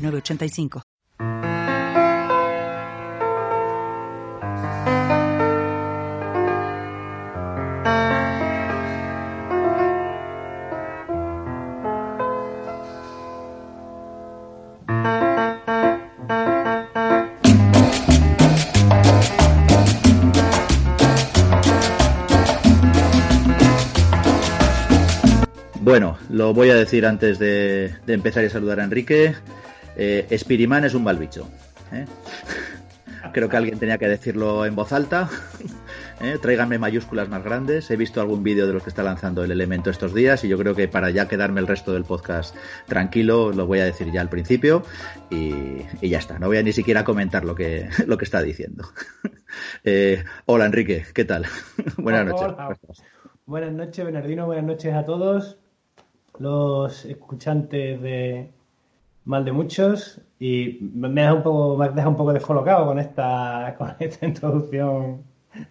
985. 0.00 0.82
Bueno, 25.82 26.18
lo 26.28 26.54
voy 26.54 26.70
a 26.70 26.76
decir 26.76 27.04
antes 27.04 27.40
de, 27.40 27.96
de 28.06 28.14
empezar 28.14 28.44
y 28.44 28.48
saludar 28.48 28.78
a 28.78 28.84
Enrique. 28.84 29.34
Eh, 29.96 30.26
Spirimán 30.38 30.84
es 30.84 30.94
un 30.94 31.04
mal 31.04 31.18
bicho. 31.18 31.48
¿eh? 31.92 32.06
Creo 33.32 33.48
que 33.48 33.56
alguien 33.56 33.78
tenía 33.78 33.98
que 33.98 34.08
decirlo 34.08 34.64
en 34.64 34.74
voz 34.74 34.92
alta. 34.92 35.28
¿eh? 36.20 36.38
Tráiganme 36.40 36.78
mayúsculas 36.78 37.28
más 37.28 37.44
grandes. 37.44 37.90
He 37.90 37.96
visto 37.96 38.20
algún 38.20 38.42
vídeo 38.42 38.66
de 38.66 38.72
los 38.72 38.82
que 38.82 38.90
está 38.90 39.02
lanzando 39.02 39.44
el 39.44 39.50
elemento 39.50 39.90
estos 39.90 40.14
días 40.14 40.42
y 40.44 40.48
yo 40.48 40.58
creo 40.58 40.74
que 40.74 40.88
para 40.88 41.10
ya 41.10 41.28
quedarme 41.28 41.60
el 41.60 41.66
resto 41.66 41.92
del 41.92 42.04
podcast 42.04 42.54
tranquilo, 42.86 43.52
lo 43.52 43.66
voy 43.66 43.80
a 43.80 43.84
decir 43.84 44.10
ya 44.10 44.20
al 44.20 44.28
principio 44.28 44.82
y, 45.30 45.84
ya 46.00 46.18
está. 46.18 46.38
No 46.38 46.46
voy 46.46 46.58
a 46.58 46.62
ni 46.62 46.72
siquiera 46.72 47.04
comentar 47.04 47.44
lo 47.44 47.54
que, 47.54 47.88
lo 48.06 48.18
que 48.18 48.24
está 48.24 48.42
diciendo. 48.42 48.84
Eh, 49.84 50.24
hola 50.46 50.66
Enrique, 50.66 51.04
¿qué 51.12 51.24
tal? 51.24 51.46
buenas 51.96 52.26
noches. 52.26 53.02
Buenas 53.46 53.72
noches, 53.72 54.04
Bernardino. 54.04 54.46
Buenas 54.46 54.64
noches 54.64 54.94
a 54.94 55.04
todos 55.04 55.58
los 56.38 57.04
escuchantes 57.04 58.00
de 58.00 58.52
mal 59.30 59.44
de 59.44 59.52
muchos 59.52 60.20
y 60.38 60.78
me 60.80 61.08
deja 61.08 61.32
un 61.32 61.42
poco, 61.42 61.78
me 61.78 61.88
deja 61.88 62.08
un 62.08 62.16
poco 62.16 62.32
descolocado 62.32 62.84
con 62.84 62.98
esta, 62.98 63.74
con 63.78 63.94
esta 63.98 64.26
introducción 64.26 65.22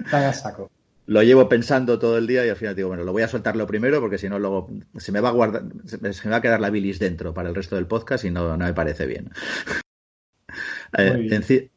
tan 0.10 0.24
a 0.24 0.34
saco. 0.34 0.72
Lo 1.06 1.24
llevo 1.24 1.50
pensando 1.50 2.00
todo 2.00 2.18
el 2.18 2.28
día 2.28 2.46
y 2.46 2.50
al 2.50 2.56
final 2.56 2.76
digo, 2.76 2.88
bueno, 2.88 3.04
lo 3.04 3.12
voy 3.12 3.24
a 3.24 3.28
soltar 3.28 3.56
lo 3.56 3.68
primero 3.68 4.00
porque 4.00 4.18
si 4.18 4.30
no 4.30 4.40
luego 4.40 4.70
se 4.98 5.12
me 5.12 5.20
va 5.20 5.30
a 5.30 5.34
guardar, 5.34 5.64
se 5.86 5.98
me 6.00 6.32
va 6.32 6.38
a 6.38 6.42
quedar 6.42 6.62
la 6.62 6.70
bilis 6.70 7.00
dentro 7.00 7.34
para 7.34 7.50
el 7.50 7.56
resto 7.56 7.76
del 7.76 7.88
podcast 7.88 8.26
y 8.26 8.32
no, 8.32 8.56
no 8.56 8.66
me 8.66 8.74
parece 8.74 9.06
bien. 9.06 9.30
Eh, 10.98 11.30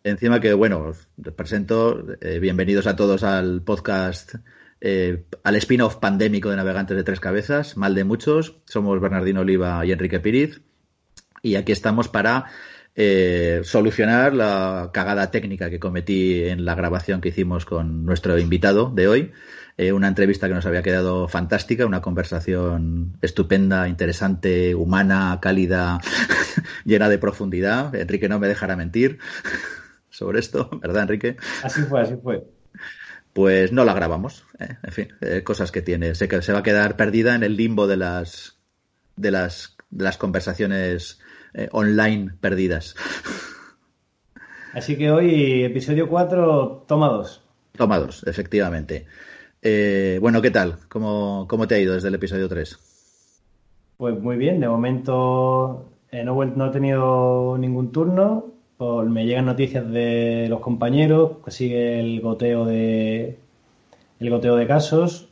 encima 0.05 0.41
que, 0.41 0.55
bueno, 0.55 0.85
os 0.85 1.07
presento, 1.37 2.03
eh, 2.23 2.39
bienvenidos 2.39 2.87
a 2.87 2.97
todos 2.97 3.25
al 3.25 3.61
podcast, 3.61 4.37
eh, 4.81 5.25
al 5.45 5.57
spin-off 5.57 5.97
pandémico 5.97 6.49
de 6.49 6.57
Navegantes 6.57 6.97
de 6.97 7.05
Tres 7.05 7.21
Cabezas, 7.21 7.77
mal 7.77 7.95
de 7.95 8.05
muchos. 8.05 8.63
Somos 8.65 8.99
Bernardino 9.03 9.43
Oliva 9.43 9.85
y 9.85 9.93
Enrique 9.93 10.19
Piriz. 10.19 10.63
Y 11.43 11.57
aquí 11.57 11.73
estamos 11.73 12.09
para 12.09 12.47
eh, 12.95 13.63
solucionar 13.65 14.33
la 14.33 14.91
cagada 14.93 15.33
técnica 15.33 15.71
que 15.71 15.81
cometí 15.81 16.45
en 16.45 16.65
la 16.65 16.77
grabación 16.77 17.21
que 17.21 17.31
hicimos 17.31 17.65
con 17.65 18.07
nuestro 18.07 18.39
invitado 18.39 18.93
de 18.95 19.09
hoy. 19.09 19.33
Eh, 19.77 19.91
una 19.93 20.07
entrevista 20.07 20.47
que 20.47 20.55
nos 20.55 20.67
había 20.67 20.85
quedado 20.85 21.27
fantástica, 21.27 21.85
una 21.85 22.01
conversación 22.01 23.17
estupenda, 23.23 23.89
interesante, 23.89 24.77
humana, 24.77 25.41
cálida, 25.43 26.01
llena 26.85 27.09
de 27.09 27.19
profundidad. 27.19 27.93
Enrique 27.93 28.29
no 28.29 28.39
me 28.39 28.47
dejará 28.47 28.77
mentir 28.77 29.19
sobre 30.11 30.39
esto, 30.39 30.71
¿verdad, 30.81 31.03
Enrique? 31.03 31.37
Así 31.65 31.83
fue, 31.83 32.03
así 32.03 32.15
fue. 32.23 32.45
Pues 33.33 33.73
no 33.73 33.85
la 33.85 33.95
grabamos, 33.95 34.45
¿eh? 34.61 34.77
en 34.81 34.93
fin, 34.93 35.09
cosas 35.43 35.73
que 35.73 35.83
tiene. 35.83 36.15
Sé 36.15 36.29
que 36.29 36.41
se 36.43 36.53
va 36.53 36.61
a 36.61 36.63
quedar 36.63 36.97
perdida 36.97 37.35
en 37.35 37.43
el 37.43 37.57
limbo 37.57 37.89
de 37.89 37.97
las 37.97 38.59
de 39.17 39.31
las, 39.31 39.77
de 39.91 40.05
las 40.05 40.19
conversaciones 40.19 41.22
eh, 41.55 41.69
online 41.73 42.33
perdidas. 42.41 42.95
Así 44.73 44.97
que 44.97 45.11
hoy, 45.11 45.65
episodio 45.65 46.09
4, 46.09 46.85
toma 46.87 47.09
2. 47.09 47.43
Toma 47.77 47.99
2, 47.99 48.25
efectivamente. 48.27 49.07
Eh, 49.61 50.19
bueno, 50.21 50.41
¿qué 50.41 50.51
tal? 50.51 50.77
¿Cómo, 50.89 51.47
¿Cómo, 51.49 51.69
te 51.69 51.75
ha 51.75 51.79
ido 51.79 51.93
desde 51.95 52.09
el 52.09 52.15
episodio 52.15 52.49
3? 52.49 52.79
Pues 53.99 54.19
muy 54.19 54.37
bien, 54.37 54.61
de 54.61 54.69
momento 54.69 55.91
eh, 56.11 56.25
no, 56.25 56.43
no, 56.43 56.67
he 56.67 56.71
tenido 56.71 57.59
ningún 57.59 57.93
turno. 57.93 58.47
Por, 58.79 59.09
me 59.11 59.27
llegan 59.27 59.45
noticias 59.45 59.89
de 59.91 60.47
los 60.49 60.61
compañeros, 60.61 61.33
que 61.45 61.51
sigue 61.51 62.01
el 62.01 62.21
goteo 62.23 62.65
de 62.65 63.39
el 64.21 64.31
goteo 64.31 64.57
de 64.57 64.67
casos. 64.67 65.29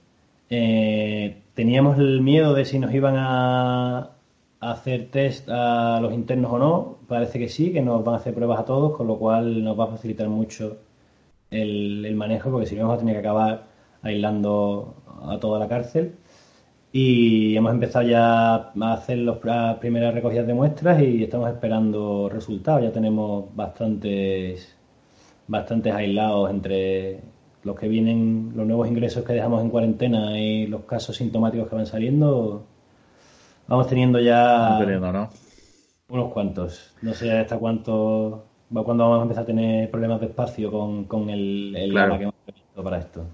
teníamos 0.49 1.99
el 1.99 2.21
miedo 2.21 2.55
de 2.55 2.65
si 2.65 2.79
nos 2.79 2.93
iban 2.93 3.15
a, 3.17 4.11
hacer 4.61 5.11
test 5.11 5.49
a 5.51 5.99
los 6.01 6.13
internos 6.13 6.53
o 6.53 6.59
no. 6.59 6.99
Parece 7.09 7.39
que 7.39 7.49
sí, 7.49 7.73
que 7.73 7.83
nos 7.83 8.05
van 8.05 8.15
a 8.15 8.19
hacer 8.19 8.35
pruebas 8.35 8.61
a 8.61 8.65
todos, 8.65 8.97
con 8.97 9.07
lo 9.07 9.19
cual 9.19 9.65
nos 9.65 9.79
va 9.79 9.85
a 9.85 9.89
facilitar 9.89 10.29
mucho 10.29 10.79
el, 11.51 12.15
manejo, 12.17 12.51
porque 12.51 12.67
si 12.67 12.77
no 12.77 12.83
vamos 12.83 12.97
a 12.97 13.01
tener 13.01 13.15
que 13.17 13.21
acabar 13.21 13.67
aislando 14.03 14.95
a 15.23 15.39
toda 15.41 15.59
la 15.59 15.69
cárcel. 15.69 16.17
Y 16.93 17.57
hemos 17.57 17.73
empezado 17.73 18.07
ya 18.07 18.55
a 18.55 18.93
hacer 18.93 19.19
las 19.19 19.39
primeras 19.79 20.15
recogidas 20.15 20.47
de 20.47 20.55
muestras 20.55 21.03
y 21.03 21.23
estamos 21.25 21.49
esperando 21.51 22.29
resultados. 22.29 22.83
Ya 22.83 22.93
tenemos 22.93 23.55
bastantes, 23.55 24.77
bastantes 25.47 25.95
aislados 25.95 26.51
entre 26.51 27.21
los 27.63 27.79
que 27.79 27.89
vienen, 27.89 28.53
los 28.57 28.67
nuevos 28.67 28.89
ingresos 28.89 29.25
que 29.25 29.35
dejamos 29.35 29.63
en 29.63 29.71
cuarentena 29.71 30.39
y 30.41 30.67
los 30.67 30.83
casos 30.85 31.17
sintomáticos 31.17 31.69
que 31.69 31.77
van 31.77 31.87
saliendo 31.87 32.67
Vamos 33.71 33.87
teniendo 33.87 34.19
ya 34.19 34.81
unos 36.09 36.33
cuantos. 36.33 36.93
No 37.03 37.15
sé 37.15 37.39
hasta 37.39 37.57
cuánto, 37.57 38.45
cuándo 38.69 39.05
vamos 39.05 39.21
a 39.21 39.23
empezar 39.23 39.45
a 39.45 39.47
tener 39.47 39.89
problemas 39.93 40.21
de 40.21 40.27
espacio 40.27 40.73
con, 40.73 41.31
el, 41.31 41.77
el 41.77 41.93
que 41.93 42.23
hemos 42.25 42.35
previsto 42.45 42.83
para 42.83 42.99
esto. 42.99 43.27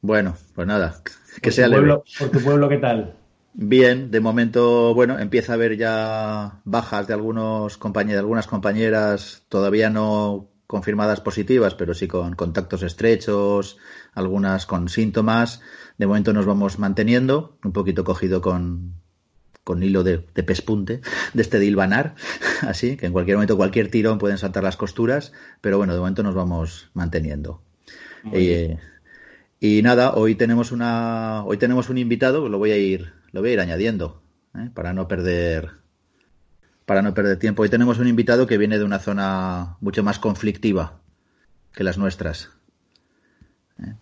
Bueno, 0.00 0.36
pues 0.54 0.66
nada, 0.66 0.94
que 1.42 1.50
sea 1.52 1.68
pueblo, 1.68 2.02
¿Por 2.18 2.30
tu 2.30 2.40
pueblo 2.40 2.66
qué 2.70 2.78
tal? 2.78 3.12
Bien, 3.52 4.10
de 4.10 4.20
momento, 4.20 4.94
bueno, 4.94 5.18
empieza 5.18 5.52
a 5.52 5.56
haber 5.56 5.76
ya 5.76 6.62
bajas 6.64 7.06
de 7.06 7.12
algunos 7.12 7.76
compañeros, 7.76 8.14
de 8.14 8.20
algunas 8.20 8.46
compañeras, 8.46 9.44
todavía 9.50 9.90
no 9.90 10.48
confirmadas 10.66 11.20
positivas, 11.20 11.74
pero 11.74 11.92
sí 11.92 12.08
con 12.08 12.36
contactos 12.36 12.82
estrechos, 12.82 13.76
algunas 14.14 14.64
con 14.64 14.88
síntomas. 14.88 15.60
De 15.98 16.06
momento 16.06 16.32
nos 16.32 16.46
vamos 16.46 16.78
manteniendo, 16.78 17.58
un 17.62 17.72
poquito 17.72 18.02
cogido 18.02 18.40
con, 18.40 18.94
con 19.64 19.82
hilo 19.82 20.02
de, 20.02 20.18
pespunte, 20.18 21.00
de 21.34 21.42
este 21.42 21.58
dilvanar, 21.58 22.14
así, 22.62 22.96
que 22.96 23.06
en 23.06 23.12
cualquier 23.12 23.36
momento, 23.36 23.56
cualquier 23.56 23.90
tirón 23.90 24.18
pueden 24.18 24.38
saltar 24.38 24.64
las 24.64 24.76
costuras, 24.76 25.32
pero 25.60 25.78
bueno, 25.78 25.92
de 25.92 26.00
momento 26.00 26.22
nos 26.22 26.34
vamos 26.34 26.90
manteniendo. 26.94 27.62
Eh, 28.32 28.78
y 29.60 29.82
nada, 29.82 30.14
hoy 30.14 30.34
tenemos 30.34 30.72
una, 30.72 31.44
hoy 31.44 31.58
tenemos 31.58 31.90
un 31.90 31.98
invitado, 31.98 32.48
lo 32.48 32.58
voy 32.58 32.72
a 32.72 32.78
ir, 32.78 33.12
lo 33.32 33.40
voy 33.40 33.50
a 33.50 33.52
ir 33.54 33.60
añadiendo, 33.60 34.22
¿eh? 34.54 34.70
para 34.74 34.92
no 34.92 35.06
perder, 35.06 35.70
para 36.86 37.02
no 37.02 37.14
perder 37.14 37.38
tiempo. 37.38 37.62
Hoy 37.62 37.68
tenemos 37.68 37.98
un 37.98 38.08
invitado 38.08 38.46
que 38.46 38.58
viene 38.58 38.78
de 38.78 38.84
una 38.84 38.98
zona 38.98 39.76
mucho 39.80 40.02
más 40.02 40.18
conflictiva 40.18 41.00
que 41.74 41.84
las 41.84 41.98
nuestras. 41.98 42.50
¿eh? 43.78 43.94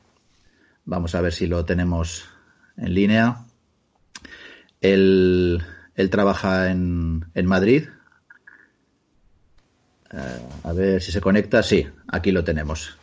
Vamos 0.85 1.15
a 1.15 1.21
ver 1.21 1.33
si 1.33 1.47
lo 1.47 1.65
tenemos 1.65 2.29
en 2.77 2.95
línea. 2.95 3.48
Él, 4.81 5.63
trabaja 6.11 6.71
en, 6.71 7.25
en 7.35 7.47
Madrid. 7.47 7.85
Eh, 10.13 10.17
a 10.63 10.73
ver 10.73 11.03
si 11.03 11.13
se 11.13 11.21
conecta. 11.21 11.63
Sí, 11.63 11.87
aquí 12.07 12.33
lo 12.33 12.45
tenemos. 12.45 12.97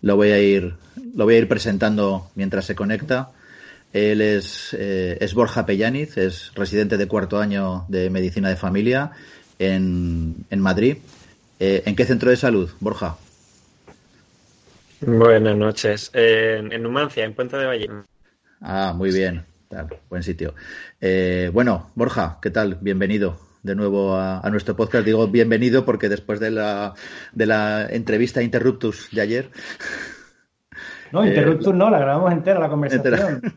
Lo 0.00 0.16
voy 0.16 0.30
a 0.30 0.40
ir, 0.40 0.74
lo 1.14 1.24
voy 1.24 1.34
a 1.34 1.38
ir 1.38 1.48
presentando 1.48 2.30
mientras 2.34 2.64
se 2.64 2.74
conecta. 2.74 3.30
Él 3.92 4.20
es, 4.20 4.76
eh, 4.78 5.16
es 5.20 5.34
Borja 5.34 5.64
Pellaniz, 5.64 6.16
es 6.18 6.52
residente 6.54 6.98
de 6.98 7.08
cuarto 7.08 7.38
año 7.38 7.86
de 7.88 8.10
medicina 8.10 8.48
de 8.48 8.56
familia 8.56 9.12
en, 9.58 10.34
en 10.50 10.60
Madrid. 10.60 10.98
Eh, 11.58 11.82
¿En 11.86 11.96
qué 11.96 12.04
centro 12.04 12.30
de 12.30 12.36
salud, 12.36 12.70
Borja? 12.80 13.16
Buenas 15.00 15.56
noches. 15.56 16.10
en 16.12 16.82
Numancia, 16.82 17.24
en 17.24 17.34
Puente 17.34 17.56
de 17.56 17.66
Valle. 17.66 17.88
Ah, 18.60 18.92
muy 18.94 19.10
bien 19.10 19.44
buen 20.08 20.22
sitio. 20.22 20.54
Eh, 21.00 21.50
bueno, 21.52 21.90
Borja, 21.94 22.38
¿qué 22.40 22.50
tal? 22.50 22.78
Bienvenido 22.80 23.36
de 23.62 23.74
nuevo 23.74 24.16
a, 24.16 24.42
nuestro 24.50 24.76
podcast. 24.76 25.04
Digo 25.04 25.26
bienvenido 25.28 25.84
porque 25.84 26.08
después 26.08 26.40
de 26.40 26.50
la, 26.50 26.94
de 27.32 27.46
la 27.46 27.86
entrevista 27.90 28.42
Interruptus 28.42 29.08
de 29.12 29.20
ayer. 29.20 29.50
No, 31.10 31.24
Interruptus 31.24 31.74
no, 31.74 31.88
la 31.88 32.00
grabamos 32.00 32.30
entera 32.32 32.60
la 32.60 32.68
conversación. 32.68 33.40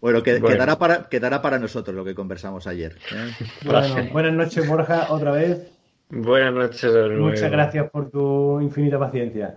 Bueno, 0.00 0.22
Quedará, 0.22 0.78
para, 0.78 1.08
quedará 1.08 1.42
para 1.42 1.58
nosotros 1.58 1.96
lo 1.96 2.04
que 2.04 2.14
conversamos 2.14 2.68
ayer. 2.68 2.96
¿eh? 3.10 3.32
Bueno, 3.64 4.12
buenas 4.12 4.32
noches, 4.34 4.68
Borja, 4.68 5.06
otra 5.08 5.32
vez. 5.32 5.72
Buenas 6.10 6.54
noches. 6.54 6.92
Muchas 7.18 7.50
gracias 7.50 7.90
por 7.90 8.08
tu 8.10 8.60
infinita 8.60 8.96
paciencia. 8.98 9.56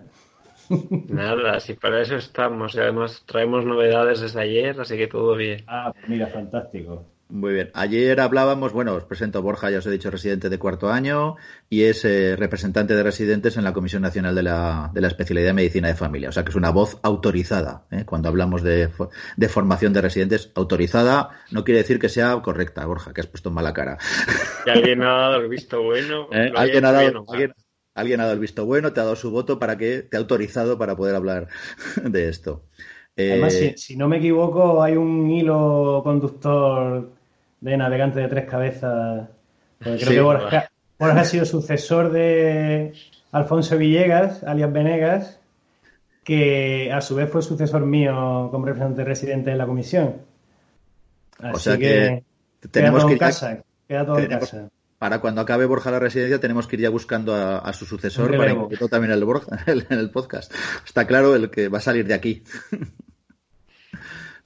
Nada, 1.08 1.60
si 1.60 1.74
para 1.74 2.02
eso 2.02 2.16
estamos. 2.16 2.74
Y 2.74 2.80
además 2.80 3.22
traemos 3.26 3.64
novedades 3.64 4.20
desde 4.20 4.40
ayer, 4.40 4.80
así 4.80 4.96
que 4.96 5.06
todo 5.06 5.36
bien. 5.36 5.64
Ah, 5.66 5.92
mira, 6.08 6.26
fantástico. 6.26 7.04
Muy 7.32 7.54
bien. 7.54 7.70
Ayer 7.72 8.20
hablábamos, 8.20 8.74
bueno, 8.74 8.92
os 8.92 9.04
presento 9.04 9.38
a 9.38 9.40
Borja, 9.40 9.70
ya 9.70 9.78
os 9.78 9.86
he 9.86 9.90
dicho, 9.90 10.10
residente 10.10 10.50
de 10.50 10.58
cuarto 10.58 10.90
año 10.90 11.36
y 11.70 11.84
es 11.84 12.04
eh, 12.04 12.36
representante 12.36 12.94
de 12.94 13.02
residentes 13.02 13.56
en 13.56 13.64
la 13.64 13.72
Comisión 13.72 14.02
Nacional 14.02 14.34
de 14.34 14.42
la, 14.42 14.90
de 14.92 15.00
la, 15.00 15.08
Especialidad 15.08 15.46
de 15.46 15.52
Medicina 15.54 15.88
de 15.88 15.94
Familia. 15.94 16.28
O 16.28 16.32
sea 16.32 16.44
que 16.44 16.50
es 16.50 16.56
una 16.56 16.68
voz 16.68 16.98
autorizada. 17.02 17.84
¿eh? 17.90 18.04
Cuando 18.04 18.28
hablamos 18.28 18.62
de, 18.62 18.90
de, 19.38 19.48
formación 19.48 19.94
de 19.94 20.02
residentes, 20.02 20.52
autorizada 20.54 21.30
no 21.50 21.64
quiere 21.64 21.78
decir 21.78 21.98
que 21.98 22.10
sea 22.10 22.38
correcta, 22.42 22.84
Borja, 22.84 23.14
que 23.14 23.22
has 23.22 23.26
puesto 23.28 23.50
mala 23.50 23.72
cara. 23.72 23.96
Que 24.66 24.70
alguien 24.70 25.02
ha 25.02 25.12
dado 25.12 25.36
el 25.36 25.48
visto 25.48 25.82
bueno. 25.82 26.28
¿Eh? 26.32 26.52
¿Alguien, 26.54 26.84
ha 26.84 26.92
dado, 26.92 27.24
alguien, 27.30 27.54
ha 27.94 28.04
dado 28.04 28.32
el 28.32 28.38
visto 28.38 28.66
bueno, 28.66 28.92
te 28.92 29.00
ha 29.00 29.04
dado 29.04 29.16
su 29.16 29.30
voto 29.30 29.58
para 29.58 29.76
que 29.76 30.02
te 30.02 30.16
ha 30.16 30.20
autorizado 30.20 30.78
para 30.78 30.96
poder 30.96 31.14
hablar 31.14 31.48
de 32.02 32.28
esto. 32.28 32.62
Además, 33.16 33.52
si, 33.52 33.76
si 33.76 33.96
no 33.96 34.08
me 34.08 34.18
equivoco, 34.18 34.82
hay 34.82 34.96
un 34.96 35.30
hilo 35.30 36.00
conductor 36.02 37.10
de 37.60 37.76
navegante 37.76 38.20
de 38.20 38.28
tres 38.28 38.48
cabezas. 38.48 39.28
creo 39.78 39.98
que 39.98 40.20
Borja, 40.20 40.70
ha 40.98 41.24
sido 41.24 41.44
sucesor 41.44 42.10
de 42.10 42.92
Alfonso 43.32 43.76
Villegas, 43.76 44.42
alias 44.44 44.72
Venegas, 44.72 45.40
que 46.24 46.92
a 46.92 47.00
su 47.00 47.14
vez 47.14 47.30
fue 47.30 47.42
sucesor 47.42 47.84
mío 47.84 48.48
como 48.50 48.66
representante 48.66 49.04
residente 49.04 49.50
en 49.50 49.58
la 49.58 49.66
comisión. 49.66 50.16
Así 51.38 51.54
o 51.54 51.58
sea 51.58 51.78
que, 51.78 52.24
tenemos 52.70 53.04
que 53.04 53.12
ir 53.12 53.18
casa, 53.18 53.62
queda 53.88 54.06
todo 54.06 54.18
en 54.18 54.28
casa. 54.28 54.70
Para 55.02 55.18
cuando 55.18 55.40
acabe 55.40 55.66
Borja 55.66 55.90
la 55.90 55.98
residencia 55.98 56.38
tenemos 56.38 56.68
que 56.68 56.76
ir 56.76 56.82
ya 56.82 56.88
buscando 56.88 57.34
a, 57.34 57.72
su 57.72 57.86
sucesor 57.86 58.36
para 58.36 58.52
incluirlo 58.52 58.86
también 58.86 59.10
el, 59.10 59.20
en 59.90 59.98
el 59.98 60.10
podcast. 60.10 60.54
Está 60.86 61.08
claro 61.08 61.34
el 61.34 61.50
que 61.50 61.66
va 61.66 61.78
a 61.78 61.80
salir 61.80 62.06
de 62.06 62.14
aquí. 62.14 62.44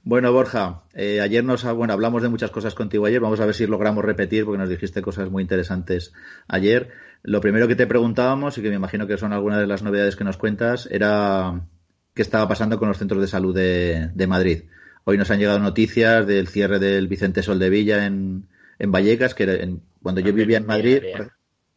Bueno, 0.03 0.31
Borja, 0.31 0.83
eh, 0.93 1.19
ayer 1.19 1.43
nos 1.43 1.65
bueno, 1.75 1.91
hablamos 1.91 2.21
de 2.21 2.29
muchas 2.29 2.49
cosas 2.49 2.73
contigo 2.73 3.05
ayer. 3.05 3.19
Vamos 3.19 3.41
a 3.41 3.45
ver 3.45 3.53
si 3.53 3.67
logramos 3.67 4.05
repetir 4.05 4.45
porque 4.45 4.57
nos 4.57 4.69
dijiste 4.69 5.01
cosas 5.01 5.29
muy 5.29 5.43
interesantes 5.43 6.13
ayer. 6.47 6.91
Lo 7.23 7.41
primero 7.41 7.67
que 7.67 7.75
te 7.75 7.85
preguntábamos, 7.87 8.57
y 8.57 8.61
que 8.61 8.69
me 8.69 8.75
imagino 8.75 9.05
que 9.05 9.17
son 9.17 9.33
algunas 9.33 9.59
de 9.59 9.67
las 9.67 9.83
novedades 9.83 10.15
que 10.15 10.23
nos 10.23 10.37
cuentas, 10.37 10.87
era 10.89 11.67
qué 12.13 12.21
estaba 12.21 12.47
pasando 12.47 12.79
con 12.79 12.87
los 12.87 12.97
centros 12.97 13.19
de 13.19 13.27
salud 13.27 13.53
de, 13.53 14.27
Madrid. 14.27 14.63
Hoy 15.03 15.17
nos 15.17 15.29
han 15.29 15.39
llegado 15.39 15.59
noticias 15.59 16.25
del 16.25 16.47
cierre 16.47 16.79
del 16.79 17.09
Vicente 17.09 17.43
Soldevilla 17.43 18.05
en, 18.05 18.47
en 18.79 18.91
Vallecas, 18.93 19.35
que 19.35 19.77
cuando 20.07 20.21
yo 20.21 20.31
vivía 20.31 20.59
en 20.59 20.65
Madrid, 20.65 21.03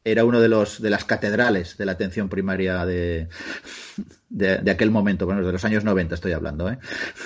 era 0.05 0.25
uno 0.25 0.41
de 0.41 0.49
los 0.49 0.81
de 0.81 0.89
las 0.89 1.05
catedrales 1.05 1.77
de 1.77 1.85
la 1.85 1.91
atención 1.91 2.29
primaria 2.29 2.87
de, 2.87 3.27
de, 4.29 4.71
aquel 4.71 4.93
momento, 4.93 5.27
bueno, 5.27 5.45
de 5.45 5.51
los 5.51 5.65
años 5.65 5.83
90 5.83 6.15
estoy 6.15 6.31
hablando, 6.31 6.71
¿eh? 6.71 6.79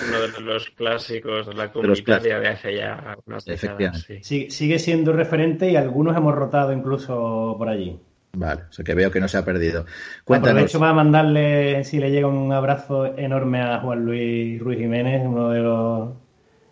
Uno 0.07 0.19
de 0.19 0.41
los 0.41 0.71
clásicos 0.71 1.45
de 1.45 1.53
la 1.53 1.71
comunitaria 1.71 2.39
de, 2.39 2.47
hace 2.47 2.75
ya 2.75 3.15
unas 3.27 3.45
décadas. 3.45 4.07
Sí. 4.23 4.49
Sigue 4.49 4.79
siendo 4.79 5.13
referente 5.13 5.69
y 5.69 5.75
algunos 5.75 6.17
hemos 6.17 6.33
rotado 6.33 6.73
incluso 6.73 7.53
por 7.55 7.69
allí. 7.69 7.99
Vale, 8.33 8.63
o 8.67 8.73
sea 8.73 8.83
que 8.83 8.95
veo 8.95 9.11
que 9.11 9.19
no 9.19 9.27
se 9.27 9.37
ha 9.37 9.45
perdido. 9.45 9.85
Cuéntanos. 10.23 10.63
de 10.63 10.65
hecho, 10.65 10.79
va 10.79 10.89
a 10.89 10.93
mandarle, 10.93 11.83
si 11.83 11.99
le 11.99 12.09
llega 12.09 12.25
un 12.25 12.51
abrazo 12.51 13.15
enorme 13.15 13.61
a 13.61 13.79
Juan 13.79 14.03
Luis 14.03 14.59
Ruiz 14.59 14.79
Jiménez, 14.79 15.21
uno 15.23 15.51
de 15.51 15.59
los 15.59 16.09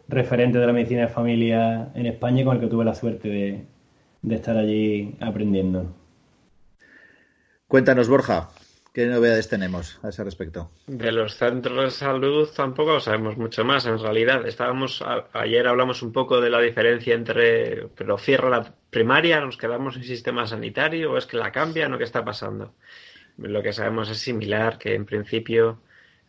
referentes 0.08 0.60
de 0.60 0.66
la 0.66 0.74
medicina 0.74 1.02
de 1.02 1.10
familia 1.10 1.92
en 1.94 2.08
España, 2.08 2.44
con 2.44 2.56
el 2.56 2.62
que 2.62 2.68
tuve 2.68 2.84
la 2.84 2.96
suerte 2.96 3.30
de, 3.30 3.73
de 4.24 4.36
estar 4.36 4.58
allí 4.58 5.16
aprendiendo. 5.20 5.94
Cuéntanos, 7.68 8.08
Borja, 8.08 8.50
¿qué 8.94 9.06
novedades 9.06 9.50
tenemos 9.50 10.00
a 10.04 10.10
ese 10.10 10.24
respecto? 10.24 10.72
De 10.88 11.12
los 11.12 11.36
centros 11.36 11.84
de 11.84 11.92
salud 11.92 12.50
tampoco 12.56 13.00
sabemos 13.00 13.38
mucho 13.38 13.66
más. 13.66 13.86
En 13.86 14.00
realidad, 14.00 14.48
estábamos 14.48 15.04
ayer 15.34 15.68
hablamos 15.68 16.02
un 16.02 16.14
poco 16.14 16.40
de 16.40 16.50
la 16.50 16.62
diferencia 16.62 17.14
entre, 17.14 17.88
pero 17.96 18.18
cierra 18.18 18.50
la 18.50 18.74
primaria, 18.90 19.42
nos 19.42 19.58
quedamos 19.58 19.98
en 19.98 20.04
sistema 20.04 20.48
sanitario 20.48 21.12
o 21.12 21.18
es 21.18 21.26
que 21.26 21.38
la 21.38 21.52
cambian 21.52 21.94
o 21.94 21.98
qué 21.98 22.06
está 22.06 22.24
pasando. 22.24 22.74
Lo 23.38 23.62
que 23.62 23.74
sabemos 23.74 24.10
es 24.10 24.20
similar, 24.20 24.78
que 24.78 24.94
en 24.96 25.06
principio 25.06 25.80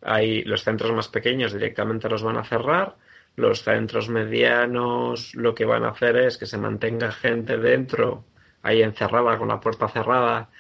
hay 0.03 0.43
los 0.45 0.65
centros 0.65 0.93
más 0.93 1.09
pequeños 1.09 1.53
directamente 1.53 2.09
los 2.09 2.23
van 2.23 2.39
a 2.39 2.45
cerrar 2.45 2.97
los 3.37 3.63
centros 3.63 4.09
medianos 4.09 5.35
lo 5.35 5.55
que 5.55 5.65
van 5.65 5.85
a 5.85 5.91
hacer 5.91 6.17
es 6.17 6.39
que 6.39 6.47
se 6.47 6.59
mantenga 6.59 7.13
gente 7.13 7.59
dentro, 7.59 8.25
ahí 8.63 8.83
encerrada, 8.83 9.39
con 9.39 9.49
la 9.49 9.61
puerta 9.61 9.89
cerrada, 9.89 10.51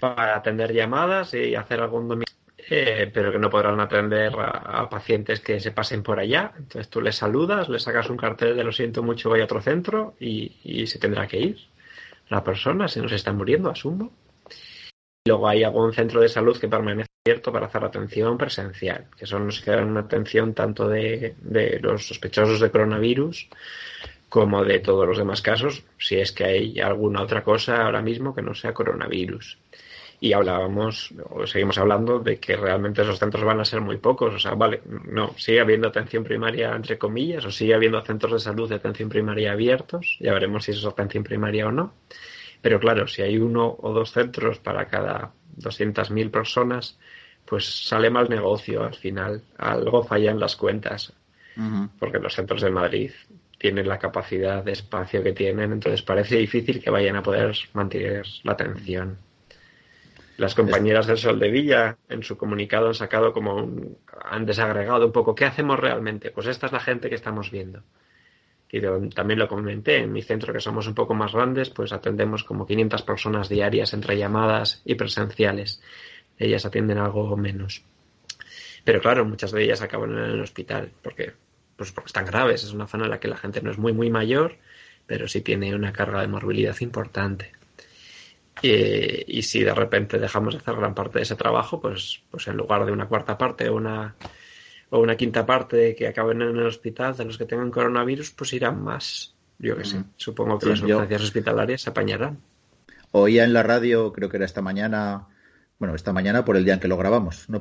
para 0.00 0.36
atender 0.36 0.72
llamadas 0.72 1.34
y 1.34 1.54
hacer 1.54 1.80
algún 1.80 2.08
dominio. 2.08 2.26
Eh, 2.70 3.10
pero 3.12 3.32
que 3.32 3.38
no 3.38 3.50
podrán 3.50 3.80
atender 3.80 4.32
a, 4.38 4.88
pacientes 4.88 5.40
que 5.40 5.60
se 5.60 5.72
pasen 5.72 6.02
por 6.02 6.18
allá. 6.18 6.52
Entonces 6.56 6.88
tú 6.88 7.00
les 7.00 7.16
saludas, 7.16 7.68
le 7.68 7.78
sacas 7.78 8.08
un 8.08 8.16
cartel 8.16 8.56
de 8.56 8.64
lo 8.64 8.72
siento 8.72 9.02
mucho, 9.02 9.28
voy 9.28 9.40
a 9.40 9.44
otro 9.44 9.60
centro 9.60 10.14
y, 10.20 10.56
y 10.62 10.86
se 10.86 10.98
tendrá 10.98 11.26
que 11.26 11.38
ir 11.38 11.58
la 12.28 12.42
persona, 12.42 12.88
si 12.88 13.00
no 13.00 13.08
se 13.08 13.16
está 13.16 13.32
muriendo, 13.32 13.68
asumo. 13.68 14.10
Luego 15.26 15.48
hay 15.48 15.64
algún 15.64 15.92
centro 15.92 16.20
de 16.20 16.28
salud 16.28 16.58
que 16.58 16.68
permanece 16.68 17.11
abierto 17.24 17.52
para 17.52 17.66
hacer 17.66 17.84
atención 17.84 18.36
presencial, 18.36 19.06
que 19.16 19.26
son 19.26 19.46
los 19.46 19.60
que 19.60 19.70
dan 19.70 19.90
una 19.90 20.00
atención 20.00 20.54
tanto 20.54 20.88
de, 20.88 21.36
los 21.80 22.08
sospechosos 22.08 22.58
de 22.58 22.72
coronavirus 22.72 23.48
como 24.28 24.64
de 24.64 24.80
todos 24.80 25.06
los 25.06 25.18
demás 25.18 25.40
casos, 25.40 25.84
si 25.98 26.16
es 26.16 26.32
que 26.32 26.44
hay 26.44 26.80
alguna 26.80 27.22
otra 27.22 27.44
cosa 27.44 27.84
ahora 27.84 28.02
mismo 28.02 28.34
que 28.34 28.42
no 28.42 28.54
sea 28.54 28.74
coronavirus. 28.74 29.56
Y 30.18 30.32
hablábamos, 30.32 31.14
o 31.30 31.46
seguimos 31.46 31.78
hablando, 31.78 32.18
de 32.18 32.38
que 32.38 32.56
realmente 32.56 33.02
esos 33.02 33.20
centros 33.20 33.44
van 33.44 33.60
a 33.60 33.64
ser 33.64 33.80
muy 33.80 33.98
pocos. 33.98 34.34
O 34.34 34.38
sea, 34.40 34.54
vale, 34.54 34.80
no, 34.86 35.34
sigue 35.36 35.60
habiendo 35.60 35.88
atención 35.88 36.24
primaria 36.24 36.74
entre 36.74 36.98
comillas, 36.98 37.44
o 37.44 37.52
sigue 37.52 37.74
habiendo 37.74 38.00
centros 38.04 38.32
de 38.32 38.38
salud 38.40 38.68
de 38.68 38.76
atención 38.76 39.08
primaria 39.08 39.52
abiertos, 39.52 40.16
ya 40.18 40.32
veremos 40.32 40.64
si 40.64 40.72
eso 40.72 40.88
es 40.88 40.92
atención 40.92 41.22
primaria 41.22 41.68
o 41.68 41.72
no 41.72 41.92
pero 42.62 42.78
claro, 42.78 43.08
si 43.08 43.22
hay 43.22 43.38
uno 43.38 43.76
o 43.80 43.92
dos 43.92 44.12
centros 44.12 44.60
para 44.60 44.86
cada 44.86 45.32
200.000 45.58 46.30
personas, 46.30 46.98
pues 47.44 47.86
sale 47.86 48.10
mal 48.10 48.28
negocio 48.28 48.84
al 48.84 48.94
final. 48.94 49.42
Algo 49.58 50.02
falla 50.02 50.30
en 50.30 50.40
las 50.40 50.56
cuentas. 50.56 51.12
Porque 51.98 52.18
los 52.18 52.34
centros 52.34 52.62
de 52.62 52.70
Madrid 52.70 53.10
tienen 53.58 53.86
la 53.86 53.98
capacidad 53.98 54.64
de 54.64 54.72
espacio 54.72 55.22
que 55.22 55.32
tienen, 55.32 55.70
entonces 55.72 56.02
parece 56.02 56.36
difícil 56.36 56.82
que 56.82 56.90
vayan 56.90 57.16
a 57.16 57.22
poder 57.22 57.54
mantener 57.74 58.26
la 58.42 58.52
atención. 58.52 59.18
Las 60.38 60.54
compañeras 60.54 61.06
del 61.06 61.18
Sol 61.18 61.38
de 61.38 61.50
Villa 61.50 61.98
en 62.08 62.22
su 62.22 62.38
comunicado 62.38 62.88
han 62.88 62.94
sacado 62.94 63.34
como 63.34 63.54
un, 63.54 63.98
han 64.24 64.46
desagregado 64.46 65.06
un 65.06 65.12
poco 65.12 65.34
qué 65.34 65.44
hacemos 65.44 65.78
realmente. 65.78 66.30
Pues 66.30 66.46
esta 66.46 66.66
es 66.66 66.72
la 66.72 66.80
gente 66.80 67.10
que 67.10 67.14
estamos 67.14 67.50
viendo 67.50 67.82
y 68.74 68.80
también 69.10 69.38
lo 69.38 69.48
comenté, 69.48 69.98
en 69.98 70.12
mi 70.12 70.22
centro 70.22 70.50
que 70.50 70.58
somos 70.60 70.86
un 70.86 70.94
poco 70.94 71.12
más 71.12 71.34
grandes, 71.34 71.68
pues 71.68 71.92
atendemos 71.92 72.42
como 72.42 72.66
500 72.66 73.02
personas 73.02 73.50
diarias 73.50 73.92
entre 73.92 74.16
llamadas 74.16 74.80
y 74.86 74.94
presenciales. 74.94 75.82
Ellas 76.38 76.64
atienden 76.64 76.96
algo 76.96 77.36
menos. 77.36 77.84
Pero 78.82 79.02
claro, 79.02 79.26
muchas 79.26 79.52
de 79.52 79.62
ellas 79.62 79.82
acaban 79.82 80.12
en 80.12 80.24
el 80.24 80.40
hospital 80.40 80.90
porque, 81.02 81.34
pues 81.76 81.92
porque 81.92 82.06
están 82.06 82.24
graves. 82.24 82.64
Es 82.64 82.72
una 82.72 82.86
zona 82.86 83.04
en 83.04 83.10
la 83.10 83.20
que 83.20 83.28
la 83.28 83.36
gente 83.36 83.60
no 83.60 83.70
es 83.70 83.76
muy, 83.76 83.92
muy 83.92 84.08
mayor, 84.08 84.56
pero 85.06 85.28
sí 85.28 85.42
tiene 85.42 85.74
una 85.74 85.92
carga 85.92 86.22
de 86.22 86.28
morbilidad 86.28 86.80
importante. 86.80 87.52
Y, 88.62 89.42
si 89.42 89.62
de 89.62 89.74
repente 89.74 90.18
dejamos 90.18 90.54
de 90.54 90.60
hacer 90.60 90.76
gran 90.76 90.94
parte 90.94 91.18
de 91.18 91.24
ese 91.24 91.36
trabajo, 91.36 91.78
pues, 91.78 92.22
pues 92.30 92.48
en 92.48 92.56
lugar 92.56 92.86
de 92.86 92.92
una 92.92 93.06
cuarta 93.06 93.36
parte 93.36 93.68
una 93.68 94.14
o 94.92 95.00
una 95.00 95.16
quinta 95.16 95.46
parte 95.46 95.94
que 95.94 96.06
acaben 96.06 96.42
en 96.42 96.54
el 96.54 96.66
hospital 96.66 97.16
de 97.16 97.24
los 97.24 97.38
que 97.38 97.46
tengan 97.46 97.70
coronavirus, 97.70 98.30
pues 98.32 98.52
irán 98.52 98.84
más. 98.84 99.34
Yo 99.58 99.74
que 99.74 99.86
sé, 99.86 100.00
mm. 100.00 100.04
supongo 100.16 100.58
que 100.58 100.66
las 100.66 100.82
urgencias 100.82 101.22
hospitalarias 101.22 101.80
se 101.80 101.90
apañarán. 101.90 102.38
Oía 103.10 103.44
en 103.44 103.54
la 103.54 103.62
radio, 103.62 104.12
creo 104.12 104.28
que 104.28 104.36
era 104.36 104.44
esta 104.44 104.60
mañana, 104.60 105.28
bueno, 105.78 105.94
esta 105.94 106.12
mañana 106.12 106.44
por 106.44 106.58
el 106.58 106.66
día 106.66 106.74
en 106.74 106.80
que 106.80 106.88
lo 106.88 106.98
grabamos, 106.98 107.48
¿no? 107.48 107.58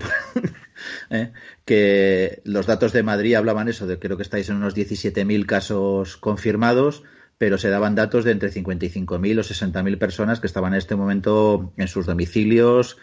¿Eh? 1.09 1.31
que 1.63 2.41
los 2.43 2.65
datos 2.65 2.91
de 2.91 3.01
Madrid 3.01 3.35
hablaban 3.35 3.69
eso, 3.69 3.87
de 3.87 3.97
creo 3.97 4.17
que 4.17 4.23
estáis 4.23 4.49
en 4.49 4.57
unos 4.57 4.75
17.000 4.75 5.45
casos 5.45 6.17
confirmados, 6.17 7.03
pero 7.37 7.57
se 7.57 7.69
daban 7.69 7.95
datos 7.95 8.25
de 8.25 8.31
entre 8.31 8.51
55.000 8.51 9.39
o 9.39 9.41
60.000 9.41 9.97
personas 9.97 10.41
que 10.41 10.47
estaban 10.47 10.73
en 10.73 10.79
este 10.79 10.97
momento 10.97 11.71
en 11.77 11.87
sus 11.87 12.05
domicilios 12.05 12.97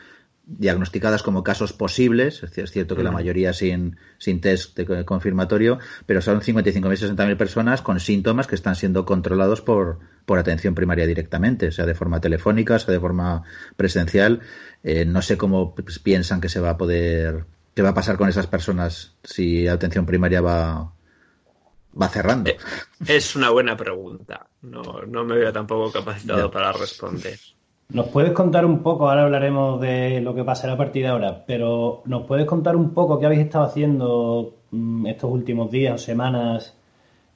diagnosticadas 0.48 1.22
como 1.22 1.44
casos 1.44 1.74
posibles, 1.74 2.42
es 2.42 2.70
cierto 2.70 2.96
que 2.96 3.02
la 3.02 3.10
mayoría 3.10 3.52
sin, 3.52 3.98
sin 4.16 4.40
test 4.40 4.78
confirmatorio, 5.04 5.78
pero 6.06 6.22
son 6.22 6.40
55.000, 6.40 7.26
mil 7.26 7.36
personas 7.36 7.82
con 7.82 8.00
síntomas 8.00 8.46
que 8.46 8.54
están 8.54 8.74
siendo 8.74 9.04
controlados 9.04 9.60
por, 9.60 9.98
por 10.24 10.38
atención 10.38 10.74
primaria 10.74 11.06
directamente, 11.06 11.70
sea 11.70 11.84
de 11.84 11.94
forma 11.94 12.20
telefónica, 12.20 12.78
sea 12.78 12.92
de 12.92 13.00
forma 13.00 13.42
presencial. 13.76 14.40
Eh, 14.82 15.04
no 15.04 15.20
sé 15.20 15.36
cómo 15.36 15.74
piensan 16.02 16.40
que 16.40 16.48
se 16.48 16.60
va 16.60 16.70
a 16.70 16.78
poder, 16.78 17.44
qué 17.74 17.82
va 17.82 17.90
a 17.90 17.94
pasar 17.94 18.16
con 18.16 18.30
esas 18.30 18.46
personas 18.46 19.16
si 19.24 19.64
la 19.64 19.74
atención 19.74 20.06
primaria 20.06 20.40
va, 20.40 20.94
va 22.00 22.08
cerrando. 22.08 22.48
Eh, 22.48 22.56
es 23.06 23.36
una 23.36 23.50
buena 23.50 23.76
pregunta. 23.76 24.48
No, 24.62 25.02
no 25.06 25.24
me 25.24 25.36
veo 25.36 25.52
tampoco 25.52 25.92
capacitado 25.92 26.50
para 26.50 26.72
responder. 26.72 27.38
¿Nos 27.90 28.08
puedes 28.08 28.32
contar 28.32 28.66
un 28.66 28.82
poco, 28.82 29.08
ahora 29.08 29.22
hablaremos 29.22 29.80
de 29.80 30.20
lo 30.20 30.34
que 30.34 30.44
pasará 30.44 30.74
a 30.74 30.76
partir 30.76 31.04
de 31.04 31.08
ahora, 31.08 31.46
pero 31.46 32.02
¿nos 32.04 32.26
puedes 32.26 32.44
contar 32.44 32.76
un 32.76 32.92
poco 32.92 33.18
qué 33.18 33.24
habéis 33.24 33.40
estado 33.40 33.64
haciendo 33.64 34.58
mm, 34.70 35.06
estos 35.06 35.30
últimos 35.30 35.70
días 35.70 35.94
o 35.94 35.98
semanas 35.98 36.76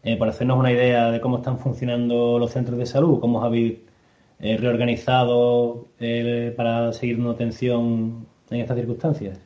eh, 0.02 0.18
para 0.18 0.30
hacernos 0.30 0.58
una 0.58 0.70
idea 0.70 1.10
de 1.10 1.22
cómo 1.22 1.38
están 1.38 1.58
funcionando 1.58 2.38
los 2.38 2.50
centros 2.52 2.78
de 2.78 2.84
salud? 2.84 3.18
¿Cómo 3.18 3.38
os 3.38 3.44
habéis 3.46 3.78
eh, 4.40 4.58
reorganizado 4.58 5.88
eh, 5.98 6.52
para 6.54 6.92
seguir 6.92 7.16
dando 7.16 7.30
atención 7.30 8.26
en 8.50 8.60
estas 8.60 8.76
circunstancias? 8.76 9.40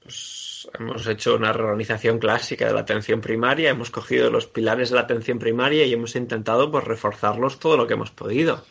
Pues 0.00 0.70
hemos 0.78 1.08
hecho 1.08 1.34
una 1.34 1.52
reorganización 1.52 2.20
clásica 2.20 2.68
de 2.68 2.72
la 2.72 2.82
atención 2.82 3.20
primaria, 3.20 3.70
hemos 3.70 3.90
cogido 3.90 4.30
los 4.30 4.46
pilares 4.46 4.90
de 4.90 4.94
la 4.94 5.02
atención 5.02 5.40
primaria 5.40 5.84
y 5.86 5.92
hemos 5.92 6.14
intentado 6.14 6.70
pues, 6.70 6.84
reforzarlos 6.84 7.58
todo 7.58 7.76
lo 7.76 7.88
que 7.88 7.94
hemos 7.94 8.12
podido. 8.12 8.62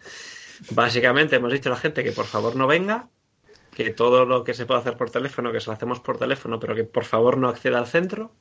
Básicamente 0.72 1.36
hemos 1.36 1.52
dicho 1.52 1.70
a 1.70 1.74
la 1.74 1.80
gente 1.80 2.04
que 2.04 2.12
por 2.12 2.26
favor 2.26 2.56
no 2.56 2.68
venga, 2.68 3.10
que 3.76 3.92
todo 3.92 4.26
lo 4.26 4.44
que 4.44 4.54
se 4.54 4.66
puede 4.66 4.80
hacer 4.80 4.98
por 4.98 5.12
teléfono, 5.12 5.52
que 5.52 5.60
se 5.60 5.68
lo 5.68 5.74
hacemos 5.74 6.00
por 6.00 6.18
teléfono, 6.18 6.60
pero 6.60 6.76
que 6.76 6.84
por 6.84 7.06
favor 7.06 7.38
no 7.38 7.48
acceda 7.48 7.78
al 7.78 7.88
centro. 7.88 8.32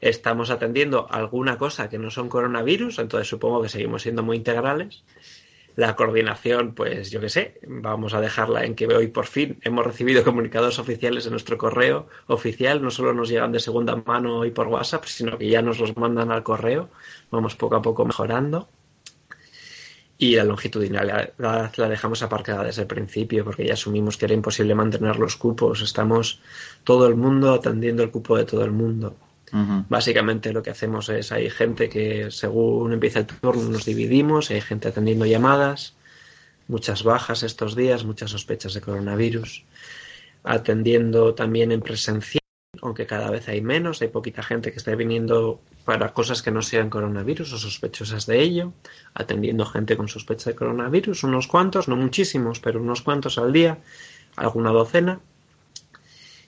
Estamos 0.00 0.50
atendiendo 0.50 1.06
alguna 1.10 1.58
cosa 1.58 1.88
que 1.88 1.98
no 1.98 2.10
son 2.10 2.28
coronavirus, 2.28 2.98
entonces 2.98 3.28
supongo 3.28 3.62
que 3.62 3.68
seguimos 3.68 4.02
siendo 4.02 4.22
muy 4.22 4.36
integrales. 4.36 5.04
La 5.74 5.96
coordinación, 5.96 6.74
pues 6.74 7.10
yo 7.10 7.18
qué 7.20 7.30
sé, 7.30 7.60
vamos 7.66 8.12
a 8.12 8.20
dejarla 8.20 8.64
en 8.64 8.74
que 8.74 8.86
hoy 8.86 9.06
por 9.06 9.26
fin 9.26 9.58
hemos 9.62 9.86
recibido 9.86 10.22
comunicados 10.24 10.78
oficiales 10.78 11.24
en 11.24 11.32
nuestro 11.32 11.56
correo 11.56 12.08
oficial. 12.26 12.82
No 12.82 12.90
solo 12.90 13.14
nos 13.14 13.30
llegan 13.30 13.52
de 13.52 13.60
segunda 13.60 13.96
mano 13.96 14.44
y 14.44 14.50
por 14.50 14.68
WhatsApp, 14.68 15.04
sino 15.06 15.38
que 15.38 15.48
ya 15.48 15.62
nos 15.62 15.78
los 15.78 15.96
mandan 15.96 16.30
al 16.30 16.42
correo. 16.42 16.90
Vamos 17.30 17.56
poco 17.56 17.76
a 17.76 17.82
poco 17.82 18.04
mejorando. 18.04 18.68
Y 20.22 20.36
la 20.36 20.44
longitudinalidad 20.44 21.32
la 21.36 21.88
dejamos 21.88 22.22
aparcada 22.22 22.62
desde 22.62 22.82
el 22.82 22.86
principio 22.86 23.44
porque 23.44 23.66
ya 23.66 23.72
asumimos 23.72 24.16
que 24.16 24.26
era 24.26 24.34
imposible 24.34 24.72
mantener 24.72 25.16
los 25.16 25.34
cupos. 25.34 25.82
Estamos 25.82 26.40
todo 26.84 27.08
el 27.08 27.16
mundo 27.16 27.52
atendiendo 27.52 28.04
el 28.04 28.12
cupo 28.12 28.36
de 28.36 28.44
todo 28.44 28.64
el 28.64 28.70
mundo. 28.70 29.16
Básicamente 29.88 30.52
lo 30.52 30.62
que 30.62 30.70
hacemos 30.70 31.08
es 31.08 31.32
hay 31.32 31.50
gente 31.50 31.88
que 31.88 32.30
según 32.30 32.92
empieza 32.92 33.18
el 33.18 33.26
turno 33.26 33.68
nos 33.68 33.84
dividimos, 33.84 34.52
hay 34.52 34.60
gente 34.60 34.86
atendiendo 34.86 35.26
llamadas, 35.26 35.96
muchas 36.68 37.02
bajas 37.02 37.42
estos 37.42 37.74
días, 37.74 38.04
muchas 38.04 38.30
sospechas 38.30 38.74
de 38.74 38.80
coronavirus, 38.80 39.64
atendiendo 40.44 41.34
también 41.34 41.72
en 41.72 41.80
presencial 41.80 42.42
aunque 42.80 43.06
cada 43.06 43.28
vez 43.30 43.48
hay 43.48 43.60
menos, 43.60 44.00
hay 44.02 44.08
poquita 44.08 44.42
gente 44.42 44.70
que 44.70 44.78
está 44.78 44.94
viniendo 44.94 45.60
para 45.84 46.12
cosas 46.12 46.42
que 46.42 46.50
no 46.50 46.62
sean 46.62 46.90
coronavirus 46.90 47.52
o 47.52 47.58
sospechosas 47.58 48.26
de 48.26 48.40
ello, 48.40 48.72
atendiendo 49.14 49.66
gente 49.66 49.96
con 49.96 50.08
sospecha 50.08 50.50
de 50.50 50.56
coronavirus, 50.56 51.24
unos 51.24 51.46
cuantos, 51.46 51.88
no 51.88 51.96
muchísimos, 51.96 52.60
pero 52.60 52.80
unos 52.80 53.02
cuantos 53.02 53.38
al 53.38 53.52
día, 53.52 53.78
alguna 54.36 54.70
docena. 54.70 55.20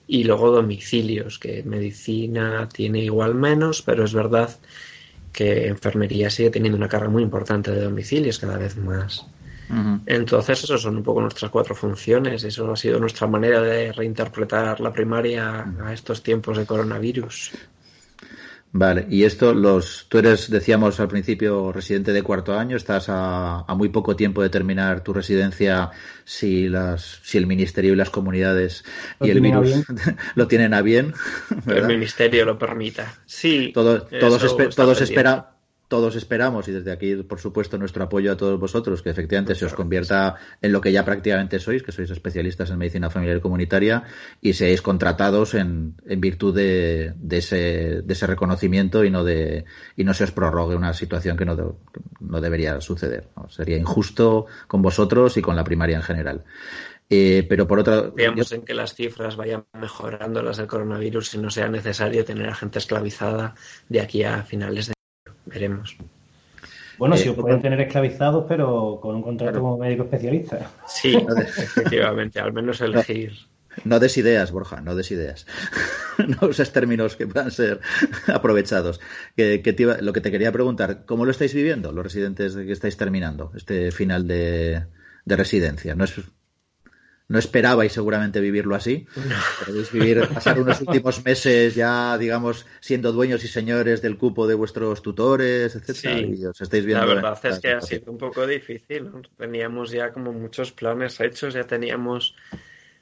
Y 0.07 0.23
luego 0.23 0.51
domicilios, 0.51 1.39
que 1.39 1.63
medicina 1.63 2.69
tiene 2.69 2.99
igual 2.99 3.35
menos, 3.35 3.81
pero 3.81 4.05
es 4.05 4.13
verdad 4.13 4.55
que 5.33 5.67
enfermería 5.67 6.29
sigue 6.29 6.51
teniendo 6.51 6.77
una 6.77 6.87
carga 6.87 7.09
muy 7.09 7.23
importante 7.23 7.71
de 7.71 7.81
domicilios 7.81 8.39
cada 8.39 8.57
vez 8.57 8.77
más. 8.77 9.25
Entonces, 10.05 10.63
esas 10.63 10.81
son 10.81 10.97
un 10.97 11.03
poco 11.03 11.21
nuestras 11.21 11.49
cuatro 11.49 11.75
funciones. 11.75 12.43
Eso 12.43 12.71
ha 12.71 12.75
sido 12.75 12.99
nuestra 12.99 13.27
manera 13.27 13.61
de 13.61 13.91
reinterpretar 13.91 14.79
la 14.79 14.93
primaria 14.93 15.65
a 15.83 15.91
estos 15.91 16.21
tiempos 16.21 16.57
de 16.57 16.65
coronavirus. 16.65 17.51
Vale, 18.77 19.07
y 19.09 19.23
esto, 19.23 19.53
los, 19.53 20.07
tú 20.09 20.17
eres, 20.17 20.49
decíamos 20.49 20.99
al 20.99 21.07
principio, 21.07 21.71
residente 21.71 22.11
de 22.11 22.21
cuarto 22.21 22.59
año, 22.59 22.75
estás 22.75 23.05
a, 23.07 23.63
muy 23.69 23.87
poco 23.87 24.17
tiempo 24.17 24.43
de 24.43 24.49
terminar 24.49 25.01
tu 25.01 25.13
residencia 25.13 25.91
si, 26.25 26.67
las, 26.67 27.21
si 27.23 27.37
el 27.37 27.47
Ministerio 27.47 27.93
y 27.93 27.95
las 27.95 28.09
comunidades 28.09 28.83
y 29.21 29.29
el 29.29 29.39
virus 29.39 29.85
lo 30.35 30.49
tienen 30.49 30.73
a 30.73 30.81
bien. 30.81 31.13
El 31.67 31.87
Ministerio 31.87 32.43
lo 32.43 32.59
permita. 32.59 33.13
Sí. 33.25 33.71
todos, 33.73 34.09
todos 34.75 34.99
esperan 34.99 35.45
todos 35.87 36.15
esperamos, 36.15 36.67
y 36.67 36.71
desde 36.71 36.91
aquí, 36.91 37.15
por 37.15 37.39
supuesto, 37.39 37.77
nuestro 37.77 38.03
apoyo 38.03 38.31
a 38.31 38.37
todos 38.37 38.59
vosotros, 38.59 39.01
que 39.01 39.09
efectivamente 39.09 39.55
se 39.55 39.65
os 39.65 39.73
convierta 39.73 40.35
en 40.61 40.71
lo 40.71 40.81
que 40.81 40.91
ya 40.91 41.05
prácticamente 41.05 41.59
sois, 41.59 41.83
que 41.83 41.91
sois 41.91 42.09
especialistas 42.09 42.69
en 42.71 42.77
medicina 42.77 43.09
familiar 43.09 43.37
y 43.37 43.41
comunitaria, 43.41 44.03
y 44.41 44.53
seáis 44.53 44.81
contratados 44.81 45.53
en, 45.53 45.95
en 46.05 46.21
virtud 46.21 46.55
de, 46.55 47.13
de, 47.15 47.37
ese, 47.37 48.01
de 48.01 48.13
ese 48.13 48.27
reconocimiento 48.27 49.03
y 49.03 49.09
no 49.09 49.23
de 49.23 49.65
y 49.95 50.03
no 50.03 50.13
se 50.13 50.23
os 50.23 50.31
prorrogue 50.31 50.75
una 50.75 50.93
situación 50.93 51.37
que 51.37 51.45
no, 51.45 51.77
no 52.19 52.41
debería 52.41 52.81
suceder. 52.81 53.27
Sería 53.49 53.77
injusto 53.77 54.47
con 54.67 54.81
vosotros 54.81 55.37
y 55.37 55.41
con 55.41 55.55
la 55.55 55.63
primaria 55.63 55.97
en 55.97 56.03
general. 56.03 56.43
Eh, 57.07 57.45
pero 57.47 57.67
por 57.67 57.79
otra 57.79 58.09
Veamos 58.15 58.51
en 58.51 58.63
que 58.63 58.73
las 58.73 58.95
cifras 58.95 59.35
vayan 59.35 59.65
mejorando 59.73 60.41
las 60.41 60.57
del 60.57 60.65
coronavirus 60.65 61.35
y 61.35 61.37
no 61.37 61.51
sea 61.51 61.67
necesario 61.67 62.25
tener 62.25 62.49
a 62.49 62.55
gente 62.55 62.79
esclavizada 62.79 63.53
de 63.89 64.01
aquí 64.01 64.23
a 64.23 64.41
finales 64.41 64.87
de 64.87 64.94
veremos. 65.55 65.97
Bueno, 66.97 67.17
si 67.17 67.29
os 67.29 67.37
eh, 67.37 67.41
pueden 67.41 67.61
tener 67.61 67.79
esclavizados, 67.81 68.45
pero 68.47 68.99
con 69.01 69.15
un 69.15 69.23
contrato 69.23 69.59
como 69.59 69.77
médico 69.77 70.03
especialista. 70.03 70.71
Sí, 70.87 71.15
efectivamente, 71.37 72.39
al 72.39 72.53
menos 72.53 72.79
elegir. 72.81 73.33
No, 73.83 73.99
des 73.99 74.17
ideas, 74.17 74.51
Borja, 74.51 74.79
no 74.79 74.95
des 74.95 75.11
ideas. 75.11 75.45
no 76.17 76.47
uses 76.47 76.71
términos 76.71 77.17
que 77.17 77.27
puedan 77.27 77.51
ser 77.51 77.81
aprovechados. 78.27 79.01
Que, 79.35 79.61
lo 80.01 80.13
que 80.13 80.21
te 80.21 80.31
quería 80.31 80.51
preguntar, 80.51 81.03
¿cómo 81.05 81.25
lo 81.25 81.31
estáis 81.31 81.53
viviendo 81.53 81.91
los 81.91 82.03
residentes 82.03 82.55
que 82.55 82.71
estáis 82.71 82.95
terminando 82.95 83.51
este 83.55 83.91
final 83.91 84.27
de, 84.27 84.85
de 85.25 85.35
residencia? 85.35 85.95
¿No 85.95 86.05
es 86.05 86.13
no 87.27 87.39
esperabais 87.39 87.91
seguramente 87.91 88.39
vivirlo 88.39 88.75
así. 88.75 89.07
Podéis 89.65 89.91
vivir, 89.91 90.27
pasar 90.33 90.59
unos 90.59 90.79
últimos 90.81 91.23
meses 91.25 91.73
ya, 91.73 92.17
digamos, 92.17 92.65
siendo 92.79 93.11
dueños 93.11 93.43
y 93.43 93.47
señores 93.47 94.01
del 94.01 94.17
cupo 94.17 94.47
de 94.47 94.55
vuestros 94.55 95.01
tutores, 95.01 95.75
etcétera, 95.75 96.19
y 96.19 96.45
os 96.45 96.61
estáis 96.61 96.85
viendo. 96.85 97.05
La 97.05 97.15
verdad 97.15 97.39
es 97.43 97.59
que 97.59 97.71
ha 97.71 97.81
sido 97.81 98.11
un 98.11 98.17
poco 98.17 98.45
difícil. 98.45 99.09
Teníamos 99.37 99.91
ya 99.91 100.11
como 100.11 100.33
muchos 100.33 100.71
planes 100.71 101.19
hechos, 101.19 101.55
ya 101.55 101.63
teníamos 101.63 102.35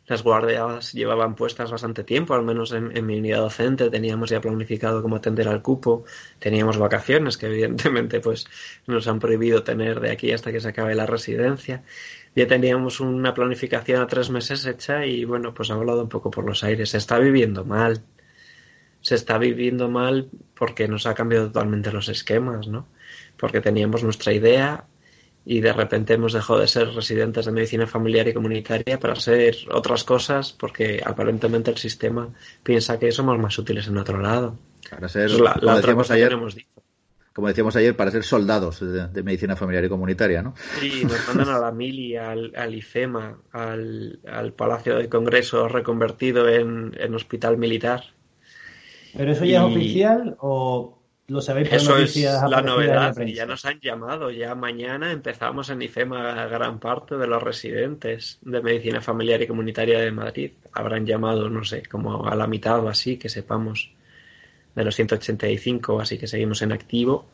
las 0.06 0.22
guardias 0.22 0.92
llevaban 0.92 1.36
puestas 1.36 1.72
bastante 1.72 2.04
tiempo, 2.04 2.34
al 2.34 2.44
menos 2.44 2.74
en, 2.74 2.96
en, 2.96 3.06
mi 3.06 3.20
unidad 3.20 3.38
docente, 3.38 3.90
teníamos 3.90 4.30
ya 4.30 4.42
planificado 4.42 5.02
cómo 5.02 5.16
atender 5.16 5.48
al 5.48 5.62
cupo, 5.62 6.04
teníamos 6.40 6.78
vacaciones 6.78 7.38
que 7.38 7.46
evidentemente 7.46 8.20
pues 8.20 8.46
nos 8.86 9.08
han 9.08 9.20
prohibido 9.20 9.64
tener 9.64 10.02
de 10.02 10.12
aquí 10.12 10.34
hasta 10.34 10.52
que 10.52 10.60
se 10.60 10.68
acabe 10.68 10.94
la 10.96 11.06
residencia 11.06 11.84
ya 12.36 12.48
teníamos 12.48 13.00
una 13.00 13.34
planificación 13.34 14.02
a 14.02 14.08
tres 14.08 14.30
meses 14.30 14.66
hecha 14.66 15.06
y 15.06 15.24
bueno, 15.26 15.54
pues 15.54 15.70
ha 15.70 15.76
volado 15.76 16.02
un 16.04 16.10
poco 16.10 16.32
por 16.32 16.46
los 16.46 16.64
aires. 16.64 16.90
Se 16.90 16.98
está 16.98 17.20
viviendo 17.20 17.64
mal. 17.64 18.02
Se 19.02 19.16
está 19.16 19.38
viviendo 19.38 19.90
mal 19.90 20.30
porque 20.56 20.88
nos 20.88 21.06
ha 21.06 21.14
cambiado 21.14 21.48
totalmente 21.48 21.92
los 21.92 22.10
esquemas, 22.10 22.68
¿no? 22.68 22.88
Porque 23.38 23.62
teníamos 23.62 24.04
nuestra 24.04 24.34
idea 24.34 24.86
y 25.46 25.60
de 25.60 25.74
repente 25.74 26.14
hemos 26.14 26.34
dejado 26.34 26.60
de 26.60 26.68
ser 26.68 26.88
residentes 26.90 27.46
de 27.46 27.52
medicina 27.52 27.86
familiar 27.86 28.28
y 28.28 28.34
comunitaria 28.34 28.98
para 29.00 29.16
ser 29.16 29.56
otras 29.72 30.06
cosas 30.06 30.54
porque 30.54 31.02
aparentemente 31.06 31.70
el 31.70 31.78
sistema 31.78 32.30
piensa 32.64 32.98
que 32.98 33.12
somos 33.12 33.38
más 33.38 33.58
útiles 33.60 33.88
en 33.88 33.98
otro 33.98 34.20
lado. 34.20 34.58
Para 34.90 35.10
ser, 35.10 35.32
la, 35.32 35.60
otra 35.76 35.96
cosa 35.96 36.14
ayer, 36.14 36.30
que 36.30 36.34
hemos 36.36 36.56
dicho 36.56 36.83
como 37.34 37.48
decíamos 37.48 37.76
ayer, 37.76 37.96
para 37.96 38.12
ser 38.12 38.24
soldados 38.24 38.80
de, 38.80 39.24
medicina 39.24 39.56
familiar 39.56 39.84
y 39.84 39.90
comunitaria, 39.90 40.44
¿no? 40.44 40.54
Sí, 40.80 41.04
nos 41.04 41.28
mandan 41.28 41.50
a 41.50 41.60
la 41.60 41.72
mili, 41.72 42.16
al, 42.16 42.54
al 42.56 42.76
IFEMA, 42.76 43.40
al, 43.52 44.54
Palacio 44.56 44.98
de 44.98 45.10
Congreso 45.10 45.68
reconvertido 45.68 46.48
en, 46.48 47.16
hospital 47.16 47.58
militar. 47.58 48.04
¿Pero 49.18 49.32
eso 49.32 49.46
ya 49.46 49.66
es 49.66 49.72
oficial 49.72 50.38
o 50.40 51.00
lo 51.28 51.42
sabéis 51.42 51.70
por 51.70 51.78
Eso 51.78 51.98
es 51.98 52.16
la 52.18 52.62
novedad, 52.62 53.16
ya 53.26 53.48
nos 53.48 53.66
han 53.66 53.80
llamado, 53.80 54.30
ya 54.30 54.54
mañana 54.54 55.12
empezamos 55.12 55.72
en 55.72 55.82
IFEMA 55.82 56.46
gran 56.48 56.80
parte 56.80 57.18
de 57.18 57.26
los 57.26 57.42
residentes 57.42 58.38
de 58.44 58.62
medicina 58.62 59.02
familiar 59.02 59.42
y 59.42 59.48
comunitaria 59.48 60.00
de 60.00 60.12
Madrid. 60.12 60.52
Habrán 60.72 61.08
llamado, 61.08 61.50
no 61.50 61.64
sé, 61.64 61.84
como 61.84 62.28
a 62.28 62.36
la 62.36 62.46
mitad 62.46 62.80
o 62.84 62.90
así, 62.90 63.18
que 63.18 63.30
sepamos 63.30 63.92
de 64.76 64.84
los 64.84 64.96
185, 64.96 66.00
así 66.00 66.18
que 66.18 66.28
seguimos 66.28 66.62
en 66.62 66.72
activo. 66.72 67.26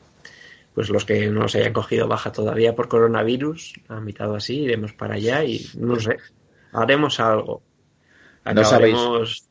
Pues 0.73 0.89
los 0.89 1.03
que 1.03 1.29
no 1.29 1.47
se 1.47 1.59
hayan 1.59 1.73
cogido 1.73 2.07
baja 2.07 2.31
todavía 2.31 2.75
por 2.75 2.87
coronavirus, 2.87 3.73
a 3.87 3.99
mitad 3.99 4.33
así, 4.35 4.61
iremos 4.61 4.93
para 4.93 5.15
allá 5.15 5.43
y 5.43 5.65
no 5.77 5.99
sé, 5.99 6.17
haremos 6.71 7.19
algo. 7.19 7.61
no 8.45 8.63
sabéis. 8.63 9.49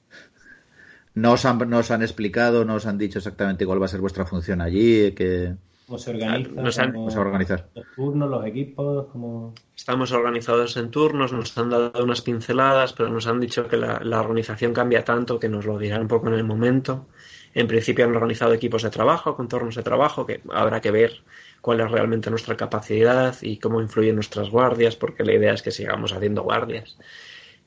No 1.14 1.32
os, 1.32 1.44
han, 1.44 1.58
no 1.68 1.78
os 1.78 1.90
han 1.90 2.02
explicado, 2.02 2.64
no 2.64 2.76
os 2.76 2.86
han 2.86 2.96
dicho 2.96 3.18
exactamente 3.18 3.66
cuál 3.66 3.82
va 3.82 3.86
a 3.86 3.88
ser 3.88 4.00
vuestra 4.00 4.24
función 4.24 4.60
allí, 4.60 5.12
que... 5.12 5.56
¿Cómo 5.86 5.98
se 5.98 6.10
organiza? 6.10 6.50
Nos 6.52 7.16
a 7.16 7.20
organizar? 7.20 7.70
Los 7.74 7.86
turnos, 7.96 8.30
los 8.30 8.46
equipos, 8.46 9.06
como... 9.10 9.54
Estamos 9.74 10.12
organizados 10.12 10.76
en 10.76 10.90
turnos, 10.90 11.32
nos 11.32 11.56
han 11.58 11.70
dado 11.70 12.04
unas 12.04 12.22
pinceladas, 12.22 12.92
pero 12.92 13.08
nos 13.08 13.26
han 13.26 13.40
dicho 13.40 13.66
que 13.66 13.78
la, 13.78 13.98
la, 14.04 14.20
organización 14.20 14.72
cambia 14.72 15.02
tanto 15.02 15.40
que 15.40 15.48
nos 15.48 15.64
lo 15.64 15.78
dirán 15.78 16.02
un 16.02 16.08
poco 16.08 16.28
en 16.28 16.34
el 16.34 16.44
momento. 16.44 17.08
En 17.54 17.66
principio 17.66 18.04
han 18.04 18.14
organizado 18.14 18.52
equipos 18.52 18.82
de 18.82 18.90
trabajo, 18.90 19.36
con 19.36 19.48
turnos 19.48 19.74
de 19.74 19.82
trabajo, 19.82 20.26
que 20.26 20.40
habrá 20.50 20.80
que 20.80 20.90
ver 20.90 21.22
cuál 21.60 21.80
es 21.80 21.90
realmente 21.90 22.30
nuestra 22.30 22.56
capacidad 22.56 23.36
y 23.42 23.58
cómo 23.58 23.80
influyen 23.80 24.14
nuestras 24.14 24.50
guardias, 24.50 24.96
porque 24.96 25.24
la 25.24 25.34
idea 25.34 25.54
es 25.54 25.62
que 25.62 25.70
sigamos 25.70 26.12
haciendo 26.12 26.42
guardias 26.42 26.98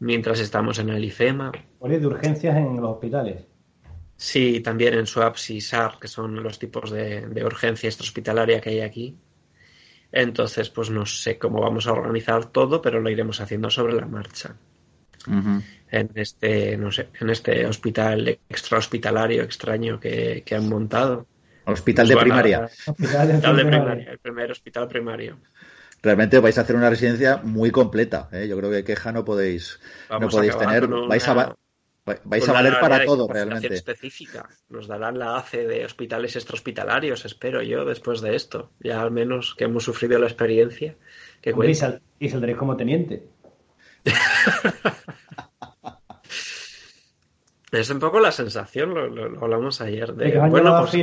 mientras 0.01 0.39
estamos 0.39 0.79
en 0.79 0.89
el 0.89 1.05
IFEMA. 1.05 1.51
de 1.79 2.07
urgencias 2.07 2.57
en 2.57 2.81
los 2.81 2.91
hospitales? 2.91 3.45
Sí, 4.17 4.59
también 4.59 4.95
en 4.95 5.07
SWAPS 5.07 5.51
y 5.51 5.61
SAR, 5.61 5.97
que 6.00 6.07
son 6.07 6.43
los 6.43 6.59
tipos 6.59 6.91
de, 6.91 7.27
de 7.27 7.45
urgencia 7.45 7.88
extrahospitalaria 7.88 8.61
que 8.61 8.71
hay 8.71 8.81
aquí. 8.81 9.17
Entonces, 10.11 10.69
pues 10.69 10.89
no 10.89 11.05
sé 11.05 11.38
cómo 11.38 11.61
vamos 11.61 11.88
a 11.88 11.93
organizar 11.93 12.45
todo, 12.45 12.81
pero 12.81 13.00
lo 13.00 13.09
iremos 13.09 13.39
haciendo 13.41 13.69
sobre 13.69 13.93
la 13.93 14.05
marcha. 14.05 14.55
En 15.27 16.09
este, 16.15 16.77
no 16.77 16.91
sé, 16.91 17.09
en 17.19 17.29
este 17.29 17.65
hospital 17.65 18.39
extrahospitalario 18.49 19.43
extraño 19.43 19.99
que, 19.99 20.43
han 20.51 20.69
montado. 20.69 21.27
Hospital 21.65 22.07
de 22.07 22.17
primaria. 22.17 22.69
hospital 22.87 23.57
de 23.57 23.65
primaria, 23.65 24.11
el 24.11 24.19
primer 24.19 24.51
hospital 24.51 24.87
primario 24.87 25.37
realmente 26.01 26.39
vais 26.39 26.57
a 26.57 26.61
hacer 26.61 26.75
una 26.75 26.89
residencia 26.89 27.37
muy 27.37 27.71
completa. 27.71 28.29
¿eh? 28.31 28.47
Yo 28.47 28.57
creo 28.57 28.71
que 28.71 28.83
queja 28.83 29.11
no 29.11 29.23
podéis, 29.23 29.79
no 30.09 30.29
podéis 30.29 30.57
tener. 30.57 30.87
Vais 30.87 31.27
a, 31.27 31.55
vais 32.23 32.49
a 32.49 32.53
valer 32.53 32.79
para 32.79 33.05
todo 33.05 33.27
realmente. 33.27 33.73
específica. 33.73 34.49
Nos 34.69 34.87
darán 34.87 35.19
la 35.19 35.37
ACE 35.37 35.67
de 35.67 35.85
hospitales 35.85 36.35
extrahospitalarios, 36.35 37.25
espero 37.25 37.61
yo, 37.61 37.85
después 37.85 38.21
de 38.21 38.35
esto. 38.35 38.71
Ya 38.79 39.01
al 39.01 39.11
menos 39.11 39.55
que 39.55 39.65
hemos 39.65 39.83
sufrido 39.83 40.19
la 40.19 40.27
experiencia. 40.27 40.95
Que 41.41 41.53
y, 41.67 41.75
sal, 41.75 42.01
y 42.19 42.29
saldréis 42.29 42.57
como 42.57 42.77
teniente. 42.77 43.23
Es 47.72 47.89
un 47.89 48.00
poco 48.00 48.20
la 48.20 48.34
sensación, 48.34 48.93
lo, 48.93 49.41
hablamos 49.41 49.79
ayer, 49.79 50.13
de 50.13 50.38
bueno, 50.50 50.77
pues, 50.81 50.93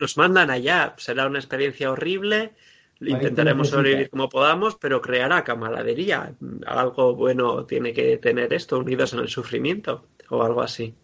nos 0.00 0.16
mandan 0.16 0.50
allá, 0.50 0.94
será 0.96 1.28
una 1.28 1.38
experiencia 1.38 1.92
horrible, 1.92 2.54
Intentaremos 3.00 3.68
sobrevivir 3.68 4.10
como 4.10 4.28
podamos, 4.28 4.76
pero 4.76 5.00
creará 5.00 5.44
camaradería. 5.44 6.34
Algo 6.66 7.14
bueno 7.14 7.64
tiene 7.64 7.92
que 7.92 8.18
tener 8.18 8.52
esto, 8.52 8.78
unidos 8.78 9.12
en 9.12 9.20
el 9.20 9.28
sufrimiento, 9.28 10.06
o 10.30 10.42
algo 10.42 10.62
así. 10.62 10.94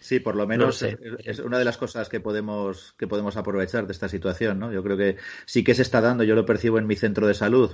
Sí, 0.00 0.18
por 0.18 0.34
lo 0.34 0.46
menos 0.46 0.82
es, 0.82 1.40
una 1.40 1.58
de 1.58 1.64
las 1.64 1.76
cosas 1.76 2.08
que 2.08 2.20
podemos, 2.20 2.94
que 2.98 3.06
podemos 3.06 3.36
aprovechar 3.36 3.86
de 3.86 3.92
esta 3.92 4.08
situación, 4.08 4.58
¿no? 4.58 4.72
Yo 4.72 4.82
creo 4.82 4.96
que 4.96 5.16
sí 5.44 5.62
que 5.62 5.74
se 5.74 5.82
está 5.82 6.00
dando, 6.00 6.24
yo 6.24 6.34
lo 6.34 6.46
percibo 6.46 6.78
en 6.78 6.86
mi 6.86 6.96
centro 6.96 7.26
de 7.26 7.34
salud, 7.34 7.70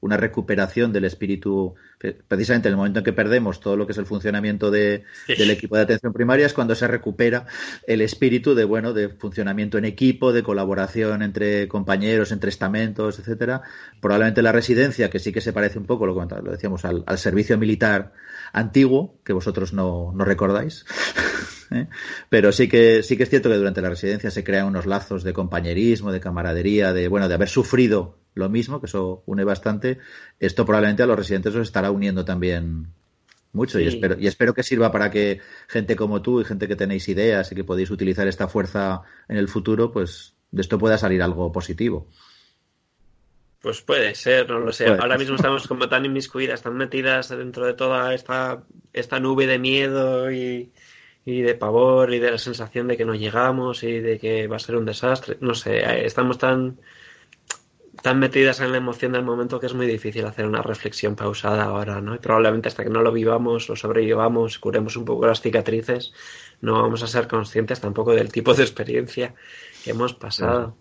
una 0.00 0.16
recuperación 0.16 0.92
del 0.92 1.04
espíritu, 1.04 1.76
precisamente 2.26 2.68
en 2.68 2.72
el 2.72 2.76
momento 2.76 2.98
en 2.98 3.04
que 3.04 3.12
perdemos 3.12 3.60
todo 3.60 3.76
lo 3.76 3.86
que 3.86 3.92
es 3.92 3.98
el 3.98 4.06
funcionamiento 4.06 4.72
de, 4.72 5.04
del 5.28 5.50
equipo 5.50 5.76
de 5.76 5.82
atención 5.82 6.12
primaria, 6.12 6.46
es 6.46 6.54
cuando 6.54 6.74
se 6.74 6.88
recupera 6.88 7.46
el 7.86 8.00
espíritu 8.00 8.56
de, 8.56 8.64
bueno, 8.64 8.92
de 8.92 9.08
funcionamiento 9.08 9.78
en 9.78 9.84
equipo, 9.84 10.32
de 10.32 10.42
colaboración 10.42 11.22
entre 11.22 11.68
compañeros, 11.68 12.32
entre 12.32 12.50
estamentos, 12.50 13.20
etcétera. 13.20 13.62
Probablemente 14.00 14.42
la 14.42 14.50
residencia, 14.50 15.08
que 15.08 15.20
sí 15.20 15.32
que 15.32 15.40
se 15.40 15.52
parece 15.52 15.78
un 15.78 15.86
poco, 15.86 16.04
lo, 16.04 16.14
lo 16.14 16.50
decíamos, 16.50 16.84
al, 16.84 17.04
al 17.06 17.18
servicio 17.18 17.56
militar 17.58 18.12
antiguo, 18.52 19.20
que 19.24 19.32
vosotros 19.32 19.72
no, 19.72 20.12
no 20.14 20.24
recordáis. 20.24 20.84
¿eh? 21.70 21.86
Pero 22.28 22.52
sí 22.52 22.68
que, 22.68 23.02
sí 23.02 23.16
que 23.16 23.24
es 23.24 23.30
cierto 23.30 23.48
que 23.48 23.56
durante 23.56 23.82
la 23.82 23.90
residencia 23.90 24.30
se 24.30 24.44
crean 24.44 24.66
unos 24.66 24.86
lazos 24.86 25.22
de 25.24 25.32
compañerismo, 25.32 26.12
de 26.12 26.20
camaradería, 26.20 26.92
de, 26.92 27.08
bueno, 27.08 27.28
de 27.28 27.34
haber 27.34 27.48
sufrido 27.48 28.18
lo 28.34 28.48
mismo, 28.48 28.80
que 28.80 28.86
eso 28.86 29.22
une 29.26 29.44
bastante. 29.44 29.98
Esto 30.38 30.64
probablemente 30.64 31.02
a 31.02 31.06
los 31.06 31.18
residentes 31.18 31.54
os 31.54 31.62
estará 31.62 31.90
uniendo 31.90 32.24
también 32.24 32.92
mucho 33.52 33.80
y 33.80 33.86
espero 33.88 34.16
y 34.16 34.28
espero 34.28 34.54
que 34.54 34.62
sirva 34.62 34.92
para 34.92 35.10
que 35.10 35.40
gente 35.66 35.96
como 35.96 36.22
tú 36.22 36.40
y 36.40 36.44
gente 36.44 36.68
que 36.68 36.76
tenéis 36.76 37.08
ideas 37.08 37.50
y 37.50 37.56
que 37.56 37.64
podéis 37.64 37.90
utilizar 37.90 38.28
esta 38.28 38.46
fuerza 38.46 39.02
en 39.28 39.38
el 39.38 39.48
futuro, 39.48 39.90
pues 39.90 40.34
de 40.52 40.62
esto 40.62 40.78
pueda 40.78 40.98
salir 40.98 41.22
algo 41.22 41.50
positivo. 41.50 42.08
Pues 43.60 43.82
puede 43.82 44.14
ser, 44.14 44.48
no 44.48 44.58
lo 44.58 44.72
sé. 44.72 44.86
Ahora 44.86 45.18
mismo 45.18 45.36
estamos 45.36 45.68
como 45.68 45.88
tan 45.88 46.06
inmiscuidas, 46.06 46.62
tan 46.62 46.76
metidas 46.76 47.28
dentro 47.28 47.66
de 47.66 47.74
toda 47.74 48.14
esta, 48.14 48.62
esta 48.92 49.20
nube 49.20 49.46
de 49.46 49.58
miedo 49.58 50.32
y, 50.32 50.72
y 51.26 51.42
de 51.42 51.54
pavor 51.54 52.14
y 52.14 52.20
de 52.20 52.30
la 52.30 52.38
sensación 52.38 52.88
de 52.88 52.96
que 52.96 53.04
no 53.04 53.14
llegamos 53.14 53.82
y 53.82 54.00
de 54.00 54.18
que 54.18 54.46
va 54.46 54.56
a 54.56 54.60
ser 54.60 54.76
un 54.76 54.86
desastre. 54.86 55.36
No 55.40 55.54
sé, 55.54 55.78
eh, 55.80 56.06
estamos 56.06 56.38
tan, 56.38 56.78
tan 58.02 58.18
metidas 58.18 58.60
en 58.60 58.72
la 58.72 58.78
emoción 58.78 59.12
del 59.12 59.24
momento 59.24 59.60
que 59.60 59.66
es 59.66 59.74
muy 59.74 59.86
difícil 59.86 60.24
hacer 60.24 60.46
una 60.46 60.62
reflexión 60.62 61.14
pausada 61.14 61.64
ahora, 61.64 62.00
¿no? 62.00 62.14
Y 62.14 62.18
probablemente 62.18 62.68
hasta 62.68 62.82
que 62.82 62.90
no 62.90 63.02
lo 63.02 63.12
vivamos, 63.12 63.68
lo 63.68 63.76
sobrevivamos, 63.76 64.58
curemos 64.58 64.96
un 64.96 65.04
poco 65.04 65.26
las 65.26 65.42
cicatrices, 65.42 66.14
no 66.62 66.80
vamos 66.80 67.02
a 67.02 67.06
ser 67.06 67.28
conscientes 67.28 67.80
tampoco 67.80 68.14
del 68.14 68.32
tipo 68.32 68.54
de 68.54 68.62
experiencia 68.62 69.34
que 69.84 69.90
hemos 69.90 70.14
pasado. 70.14 70.76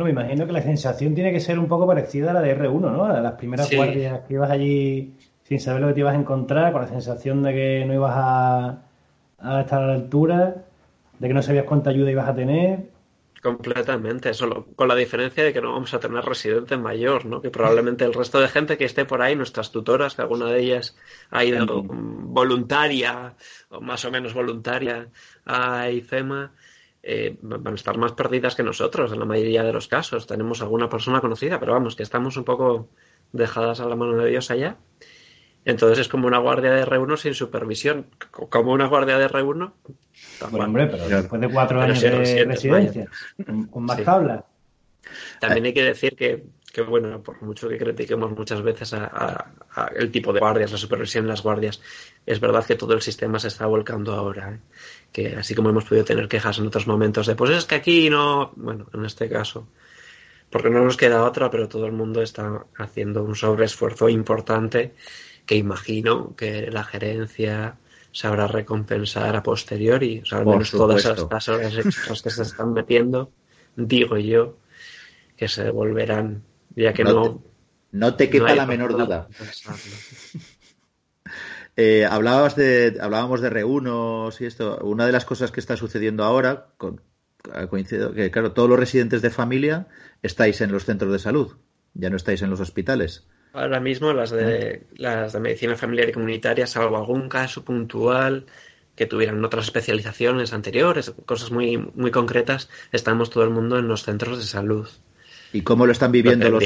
Bueno, 0.00 0.14
me 0.14 0.22
imagino 0.22 0.46
que 0.46 0.52
la 0.52 0.62
sensación 0.62 1.14
tiene 1.14 1.30
que 1.30 1.40
ser 1.40 1.58
un 1.58 1.68
poco 1.68 1.86
parecida 1.86 2.30
a 2.30 2.34
la 2.34 2.40
de 2.40 2.56
R1, 2.56 2.80
¿no? 2.80 3.04
A 3.04 3.20
las 3.20 3.32
primeras 3.34 3.70
guardias 3.70 4.20
que 4.26 4.32
ibas 4.34 4.50
allí 4.50 5.14
sin 5.42 5.60
saber 5.60 5.82
lo 5.82 5.88
que 5.88 5.94
te 5.94 6.00
ibas 6.00 6.14
a 6.14 6.18
encontrar, 6.18 6.72
con 6.72 6.80
la 6.80 6.88
sensación 6.88 7.42
de 7.42 7.52
que 7.52 7.84
no 7.84 7.92
ibas 7.92 8.12
a 8.14 8.78
a 9.40 9.60
estar 9.60 9.82
a 9.82 9.86
la 9.86 9.94
altura, 9.94 10.64
de 11.18 11.28
que 11.28 11.34
no 11.34 11.42
sabías 11.42 11.64
cuánta 11.64 11.90
ayuda 11.90 12.10
ibas 12.10 12.28
a 12.28 12.34
tener. 12.34 12.90
Completamente, 13.42 14.34
solo 14.34 14.66
con 14.76 14.88
la 14.88 14.94
diferencia 14.94 15.44
de 15.44 15.52
que 15.52 15.62
no 15.62 15.72
vamos 15.72 15.92
a 15.94 16.00
tener 16.00 16.22
residente 16.24 16.76
mayor, 16.76 17.24
¿no? 17.24 17.40
Que 17.40 17.50
probablemente 17.50 18.04
el 18.04 18.12
resto 18.12 18.38
de 18.38 18.48
gente 18.48 18.76
que 18.76 18.84
esté 18.84 19.06
por 19.06 19.22
ahí, 19.22 19.34
nuestras 19.34 19.72
tutoras, 19.72 20.14
que 20.14 20.22
alguna 20.22 20.46
de 20.46 20.60
ellas 20.60 20.96
ha 21.30 21.44
ido 21.44 21.82
voluntaria 21.82 23.34
o 23.70 23.80
más 23.80 24.04
o 24.04 24.10
menos 24.10 24.34
voluntaria 24.34 25.08
a 25.46 25.90
IFEMA, 25.90 26.52
eh, 27.02 27.36
van 27.40 27.66
a 27.66 27.74
estar 27.74 27.96
más 27.96 28.12
perdidas 28.12 28.54
que 28.54 28.62
nosotros 28.62 29.12
en 29.12 29.18
la 29.18 29.24
mayoría 29.24 29.62
de 29.62 29.72
los 29.72 29.88
casos. 29.88 30.26
Tenemos 30.26 30.60
alguna 30.60 30.88
persona 30.88 31.20
conocida, 31.20 31.58
pero 31.58 31.72
vamos, 31.72 31.96
que 31.96 32.02
estamos 32.02 32.36
un 32.36 32.44
poco 32.44 32.88
dejadas 33.32 33.80
a 33.80 33.86
la 33.86 33.96
mano 33.96 34.16
de 34.16 34.30
Dios 34.30 34.50
allá. 34.50 34.76
Entonces 35.64 35.98
es 35.98 36.08
como 36.08 36.26
una 36.26 36.38
guardia 36.38 36.72
de 36.72 36.84
R1 36.84 37.16
sin 37.16 37.34
supervisión. 37.34 38.06
Como 38.30 38.72
una 38.72 38.86
guardia 38.86 39.18
de 39.18 39.28
R1. 39.28 39.72
Bueno, 40.50 40.64
hombre, 40.64 40.86
pero 40.86 41.08
después 41.08 41.40
de 41.40 41.48
cuatro 41.48 41.80
años 41.80 42.00
de 42.00 42.44
residencia, 42.44 43.08
con 43.70 43.84
más 43.84 44.00
También 45.38 45.66
hay 45.66 45.74
que 45.74 45.84
decir 45.84 46.16
que, 46.16 46.44
que, 46.72 46.82
bueno, 46.82 47.22
por 47.22 47.42
mucho 47.42 47.68
que 47.68 47.76
critiquemos 47.76 48.30
muchas 48.30 48.62
veces 48.62 48.94
a, 48.94 49.52
el 49.94 50.10
tipo 50.10 50.32
de 50.32 50.40
guardias, 50.40 50.72
la 50.72 50.78
supervisión 50.78 51.24
de 51.24 51.30
las 51.30 51.42
guardias, 51.42 51.80
es 52.24 52.40
verdad 52.40 52.64
que 52.64 52.76
todo 52.76 52.94
el 52.94 53.02
sistema 53.02 53.38
se 53.38 53.48
está 53.48 53.66
volcando 53.66 54.14
ahora. 54.14 54.54
¿eh? 54.54 54.58
Que 55.12 55.36
así 55.36 55.54
como 55.54 55.70
hemos 55.70 55.84
podido 55.84 56.04
tener 56.04 56.28
quejas 56.28 56.58
en 56.58 56.66
otros 56.66 56.86
momentos 56.86 57.26
de, 57.26 57.34
pues 57.34 57.50
es 57.50 57.64
que 57.64 57.74
aquí 57.76 58.10
no. 58.10 58.52
Bueno, 58.56 58.86
en 58.92 59.04
este 59.04 59.28
caso 59.28 59.66
porque 60.50 60.68
no 60.68 60.84
nos 60.84 60.96
queda 60.96 61.24
otra, 61.24 61.50
pero 61.50 61.68
todo 61.68 61.86
el 61.86 61.92
mundo 61.92 62.22
está 62.22 62.66
haciendo 62.76 63.22
un 63.22 63.36
sobreesfuerzo 63.36 64.08
importante 64.08 64.94
que 65.46 65.54
imagino 65.54 66.34
que 66.36 66.70
la 66.70 66.84
gerencia 66.84 67.76
sabrá 68.12 68.48
recompensar 68.48 69.36
a 69.36 69.42
posteriori, 69.42 70.20
o 70.20 70.26
sea, 70.26 70.38
al 70.38 70.46
menos 70.46 70.72
todas 70.72 71.04
estas 71.04 71.48
horas 71.48 71.76
extras 71.76 72.22
que 72.22 72.30
se 72.30 72.42
están 72.42 72.72
metiendo, 72.72 73.30
digo 73.76 74.18
yo, 74.18 74.56
que 75.36 75.46
se 75.46 75.64
devolverán, 75.64 76.42
ya 76.74 76.92
que 76.92 77.04
no... 77.04 77.42
no, 77.92 78.14
te 78.16 78.28
quepa 78.28 78.54
la 78.54 78.66
menor 78.66 78.92
duda. 78.92 79.28
Eh, 81.76 82.04
hablabas 82.04 82.56
de, 82.56 82.98
hablábamos 83.00 83.40
de 83.40 83.50
reunos 83.50 84.40
y 84.40 84.46
esto. 84.46 84.78
Una 84.82 85.06
de 85.06 85.12
las 85.12 85.24
cosas 85.24 85.50
que 85.50 85.60
está 85.60 85.76
sucediendo 85.76 86.24
ahora, 86.24 86.68
con, 86.76 87.00
coincido 87.68 88.12
que, 88.12 88.30
claro, 88.30 88.52
todos 88.52 88.68
los 88.68 88.78
residentes 88.78 89.22
de 89.22 89.30
familia 89.30 89.86
estáis 90.22 90.60
en 90.60 90.72
los 90.72 90.84
centros 90.84 91.12
de 91.12 91.18
salud, 91.18 91.56
ya 91.94 92.10
no 92.10 92.16
estáis 92.16 92.42
en 92.42 92.50
los 92.50 92.60
hospitales. 92.60 93.26
Ahora 93.52 93.80
mismo 93.80 94.12
las 94.12 94.30
de, 94.30 94.86
las 94.94 95.32
de 95.32 95.40
medicina 95.40 95.76
familiar 95.76 96.08
y 96.08 96.12
comunitaria, 96.12 96.66
salvo 96.66 96.96
algún 96.96 97.28
caso 97.28 97.64
puntual 97.64 98.46
que 98.94 99.06
tuvieran 99.06 99.44
otras 99.44 99.64
especializaciones 99.64 100.52
anteriores, 100.52 101.12
cosas 101.24 101.50
muy, 101.50 101.78
muy 101.78 102.10
concretas, 102.10 102.68
estamos 102.92 103.30
todo 103.30 103.44
el 103.44 103.50
mundo 103.50 103.78
en 103.78 103.88
los 103.88 104.04
centros 104.04 104.38
de 104.38 104.44
salud. 104.44 104.88
¿Y 105.52 105.62
cómo 105.62 105.86
lo 105.86 105.92
están 105.92 106.12
viviendo 106.12 106.48
los 106.48 106.64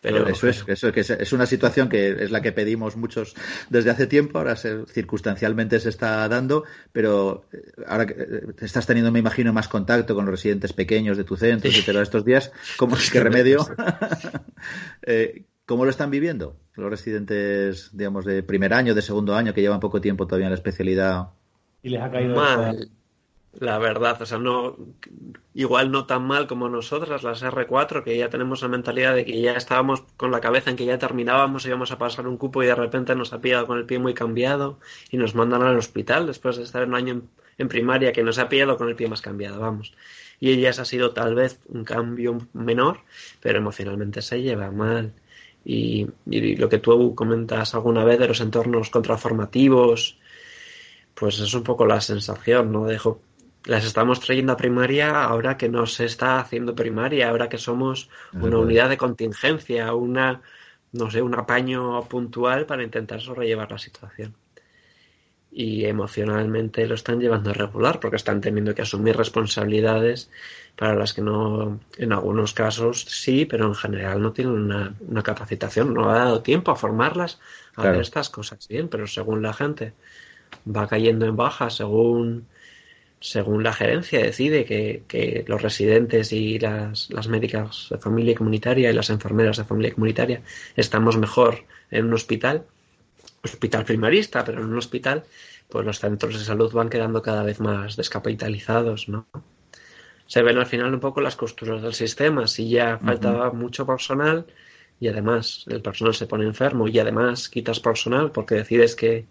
pero, 0.00 0.26
eso 0.28 0.48
es, 0.48 0.64
eso 0.66 0.92
que 0.92 1.00
es, 1.00 1.32
una 1.32 1.46
situación 1.46 1.88
que 1.88 2.24
es 2.24 2.30
la 2.30 2.40
que 2.40 2.52
pedimos 2.52 2.96
muchos 2.96 3.34
desde 3.68 3.90
hace 3.90 4.06
tiempo, 4.06 4.38
ahora 4.38 4.56
circunstancialmente 4.56 5.78
se 5.78 5.90
está 5.90 6.26
dando, 6.28 6.64
pero 6.92 7.44
eh, 7.52 7.72
ahora 7.86 8.06
que 8.06 8.14
eh, 8.14 8.40
estás 8.60 8.86
teniendo, 8.86 9.12
me 9.12 9.18
imagino, 9.18 9.52
más 9.52 9.68
contacto 9.68 10.14
con 10.14 10.24
los 10.24 10.32
residentes 10.32 10.72
pequeños 10.72 11.18
de 11.18 11.24
tu 11.24 11.36
centro, 11.36 11.70
etcétera, 11.70 12.02
estos 12.02 12.24
días, 12.24 12.50
¿cómo 12.78 12.96
es 12.96 13.10
que 13.10 13.20
remedio? 13.20 13.66
eh, 15.02 15.44
¿Cómo 15.66 15.84
lo 15.84 15.90
están 15.90 16.10
viviendo 16.10 16.56
los 16.74 16.90
residentes, 16.90 17.90
digamos, 17.92 18.24
de 18.24 18.42
primer 18.42 18.74
año, 18.74 18.94
de 18.94 19.02
segundo 19.02 19.36
año, 19.36 19.54
que 19.54 19.60
llevan 19.60 19.80
poco 19.80 20.00
tiempo 20.00 20.26
todavía 20.26 20.46
en 20.46 20.52
la 20.52 20.56
especialidad? 20.56 21.28
Y 21.82 21.90
les 21.90 22.02
ha 22.02 22.10
caído 22.10 22.34
mal. 22.34 22.90
La 23.52 23.78
verdad, 23.78 24.22
o 24.22 24.26
sea, 24.26 24.38
no, 24.38 24.76
igual 25.54 25.90
no 25.90 26.06
tan 26.06 26.22
mal 26.22 26.46
como 26.46 26.68
nosotras, 26.68 27.24
las 27.24 27.42
R4, 27.42 28.04
que 28.04 28.16
ya 28.16 28.30
tenemos 28.30 28.62
la 28.62 28.68
mentalidad 28.68 29.14
de 29.14 29.24
que 29.24 29.40
ya 29.40 29.54
estábamos 29.54 30.02
con 30.16 30.30
la 30.30 30.40
cabeza 30.40 30.70
en 30.70 30.76
que 30.76 30.84
ya 30.84 30.98
terminábamos, 30.98 31.66
íbamos 31.66 31.90
a 31.90 31.98
pasar 31.98 32.28
un 32.28 32.36
cupo 32.36 32.62
y 32.62 32.66
de 32.66 32.76
repente 32.76 33.14
nos 33.16 33.32
ha 33.32 33.40
pillado 33.40 33.66
con 33.66 33.78
el 33.78 33.86
pie 33.86 33.98
muy 33.98 34.14
cambiado 34.14 34.78
y 35.10 35.16
nos 35.16 35.34
mandan 35.34 35.62
al 35.62 35.76
hospital 35.76 36.28
después 36.28 36.58
de 36.58 36.62
estar 36.62 36.86
un 36.86 36.94
año 36.94 37.22
en, 37.58 37.68
primaria 37.68 38.12
que 38.12 38.22
nos 38.22 38.38
ha 38.38 38.48
pillado 38.48 38.76
con 38.76 38.88
el 38.88 38.94
pie 38.94 39.08
más 39.08 39.20
cambiado, 39.20 39.58
vamos. 39.60 39.94
Y 40.38 40.52
ellas 40.52 40.78
ha 40.78 40.84
sido 40.84 41.12
tal 41.12 41.34
vez 41.34 41.60
un 41.68 41.84
cambio 41.84 42.38
menor, 42.52 43.00
pero 43.40 43.58
emocionalmente 43.58 44.22
se 44.22 44.40
lleva 44.40 44.70
mal. 44.70 45.12
Y, 45.64 46.06
y 46.26 46.56
lo 46.56 46.68
que 46.68 46.78
tú 46.78 47.14
comentas 47.14 47.74
alguna 47.74 48.04
vez 48.04 48.18
de 48.18 48.28
los 48.28 48.40
entornos 48.40 48.90
contraformativos, 48.90 50.18
pues 51.14 51.38
es 51.40 51.52
un 51.52 51.62
poco 51.64 51.84
la 51.84 52.00
sensación, 52.00 52.72
¿no? 52.72 52.86
Dejo 52.86 53.20
las 53.64 53.84
estamos 53.84 54.20
trayendo 54.20 54.52
a 54.52 54.56
primaria 54.56 55.22
ahora 55.22 55.56
que 55.56 55.68
no 55.68 55.86
se 55.86 56.04
está 56.04 56.40
haciendo 56.40 56.74
primaria, 56.74 57.28
ahora 57.28 57.48
que 57.48 57.58
somos 57.58 58.08
una 58.32 58.58
unidad 58.58 58.88
de 58.88 58.96
contingencia, 58.96 59.92
una, 59.94 60.40
no 60.92 61.10
sé, 61.10 61.20
un 61.20 61.34
apaño 61.34 62.02
puntual 62.04 62.66
para 62.66 62.82
intentar 62.82 63.20
sobrellevar 63.20 63.70
la 63.70 63.78
situación. 63.78 64.34
Y 65.52 65.84
emocionalmente 65.84 66.86
lo 66.86 66.94
están 66.94 67.20
llevando 67.20 67.50
a 67.50 67.54
regular 67.54 67.98
porque 67.98 68.16
están 68.16 68.40
teniendo 68.40 68.74
que 68.74 68.82
asumir 68.82 69.16
responsabilidades 69.16 70.30
para 70.76 70.94
las 70.94 71.12
que 71.12 71.22
no, 71.22 71.80
en 71.98 72.12
algunos 72.12 72.54
casos 72.54 73.02
sí, 73.02 73.46
pero 73.46 73.66
en 73.66 73.74
general 73.74 74.22
no 74.22 74.32
tienen 74.32 74.54
una, 74.54 75.22
capacitación, 75.22 75.92
no 75.92 76.08
ha 76.08 76.18
dado 76.18 76.40
tiempo 76.40 76.70
a 76.70 76.76
formarlas 76.76 77.40
a 77.74 77.82
ver 77.82 78.00
estas 78.00 78.30
cosas 78.30 78.66
bien, 78.68 78.88
pero 78.88 79.06
según 79.08 79.42
la 79.42 79.52
gente 79.52 79.92
va 80.64 80.86
cayendo 80.86 81.26
en 81.26 81.36
baja, 81.36 81.68
según 81.68 82.46
según 83.20 83.62
la 83.62 83.74
gerencia, 83.74 84.20
decide 84.20 84.64
que, 84.64 85.44
los 85.46 85.60
residentes 85.60 86.32
y 86.32 86.58
las, 86.58 87.10
las, 87.10 87.28
médicas 87.28 87.88
de 87.90 87.98
familia 87.98 88.34
comunitaria 88.34 88.90
y 88.90 88.94
las 88.94 89.10
enfermeras 89.10 89.58
de 89.58 89.64
familia 89.64 89.92
comunitaria 89.92 90.42
estamos 90.74 91.18
mejor 91.18 91.64
en 91.90 92.06
un 92.06 92.14
hospital, 92.14 92.64
hospital 93.44 93.84
primarista, 93.84 94.42
pero 94.42 94.62
en 94.62 94.70
un 94.70 94.78
hospital, 94.78 95.24
pues 95.68 95.84
los 95.84 96.00
centros 96.00 96.38
de 96.38 96.44
salud 96.44 96.72
van 96.72 96.88
quedando 96.88 97.20
cada 97.20 97.42
vez 97.42 97.60
más 97.60 97.96
descapitalizados, 97.96 99.08
¿no? 99.08 99.26
Se 100.26 100.42
ven 100.42 100.58
al 100.58 100.66
final 100.66 100.94
un 100.94 101.00
poco 101.00 101.20
las 101.20 101.36
costuras 101.36 101.82
del 101.82 101.92
sistema. 101.92 102.46
Si 102.46 102.70
ya 102.70 102.98
faltaba 102.98 103.50
mucho 103.50 103.84
personal 103.84 104.46
y 105.00 105.08
además 105.08 105.64
el 105.68 105.82
personal 105.82 106.14
se 106.14 106.26
pone 106.26 106.44
enfermo 106.44 106.86
y 106.86 107.00
además 107.00 107.48
quitas 107.48 107.80
personal 107.80 108.30
porque 108.30 108.54
decides 108.54 108.94
que, 108.94 109.26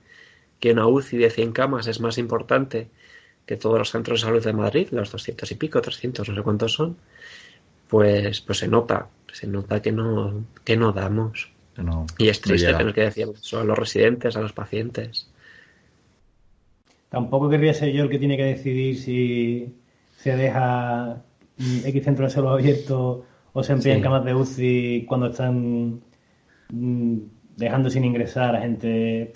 que 0.59 0.73
una 0.73 0.87
UCI 0.87 1.17
de 1.17 1.29
100 1.29 1.53
camas 1.53 1.87
es 1.87 2.01
más 2.01 2.17
importante 2.17 2.89
que 3.49 3.57
todos 3.57 3.79
los 3.79 3.89
centros 3.89 4.21
de 4.21 4.27
salud 4.27 4.45
de 4.45 4.53
Madrid, 4.53 4.89
los 4.91 5.11
200 5.11 5.51
y 5.51 5.55
pico, 5.55 5.81
300, 5.81 6.29
no 6.29 6.35
sé 6.35 6.41
cuántos 6.43 6.71
son, 6.71 6.97
pues, 7.87 8.41
pues 8.41 8.59
se 8.59 8.67
nota, 8.67 9.07
se 9.33 9.47
nota 9.47 9.81
que 9.81 9.91
no, 9.91 10.45
que 10.63 10.77
no 10.77 10.91
damos. 10.91 11.51
y 12.19 12.29
es 12.29 12.41
triste 12.41 12.71
tener 12.71 12.93
que 12.93 13.01
decir 13.01 13.27
eso 13.33 13.59
a 13.59 13.63
los 13.63 13.75
residentes, 13.75 14.35
a 14.35 14.41
los 14.41 14.53
pacientes. 14.53 15.31
Tampoco 17.09 17.49
querría 17.49 17.73
ser 17.73 17.91
yo 17.91 18.03
el 18.03 18.09
que 18.11 18.19
tiene 18.19 18.37
que 18.37 18.43
decidir 18.43 18.99
si 18.99 19.73
se 20.15 20.35
deja 20.35 21.23
mm, 21.57 21.87
X 21.87 22.03
centro 22.03 22.25
de 22.25 22.31
salud 22.31 22.49
abierto 22.49 23.25
o 23.53 23.63
se 23.63 23.73
emplea 23.73 23.95
en 23.95 24.03
camas 24.03 24.25
de 24.25 24.35
UCI 24.35 25.05
cuando 25.07 25.25
están 25.31 26.01
mm, 26.69 27.17
dejando 27.57 27.89
sin 27.89 28.05
ingresar 28.05 28.55
a 28.55 28.61
gente 28.61 29.33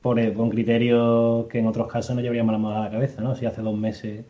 por, 0.00 0.32
con 0.34 0.50
criterios 0.50 1.46
que 1.46 1.58
en 1.58 1.66
otros 1.66 1.90
casos 1.90 2.14
no 2.14 2.22
llevaríamos 2.22 2.52
la 2.52 2.58
mano 2.58 2.76
a 2.76 2.84
la 2.84 2.90
cabeza, 2.90 3.22
¿no? 3.22 3.34
Si 3.34 3.46
hace 3.46 3.62
dos 3.62 3.76
meses 3.76 4.24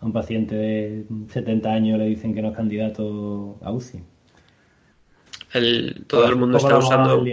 a 0.00 0.06
un 0.06 0.12
paciente 0.12 0.54
de 0.54 1.04
70 1.28 1.70
años 1.70 1.98
le 1.98 2.06
dicen 2.06 2.34
que 2.34 2.42
no 2.42 2.48
es 2.48 2.56
candidato 2.56 3.58
a 3.62 3.72
UCI. 3.72 4.02
El, 5.52 6.04
todo 6.06 6.26
el 6.26 6.36
mundo 6.36 6.58
está 6.58 6.78
usando... 6.78 7.24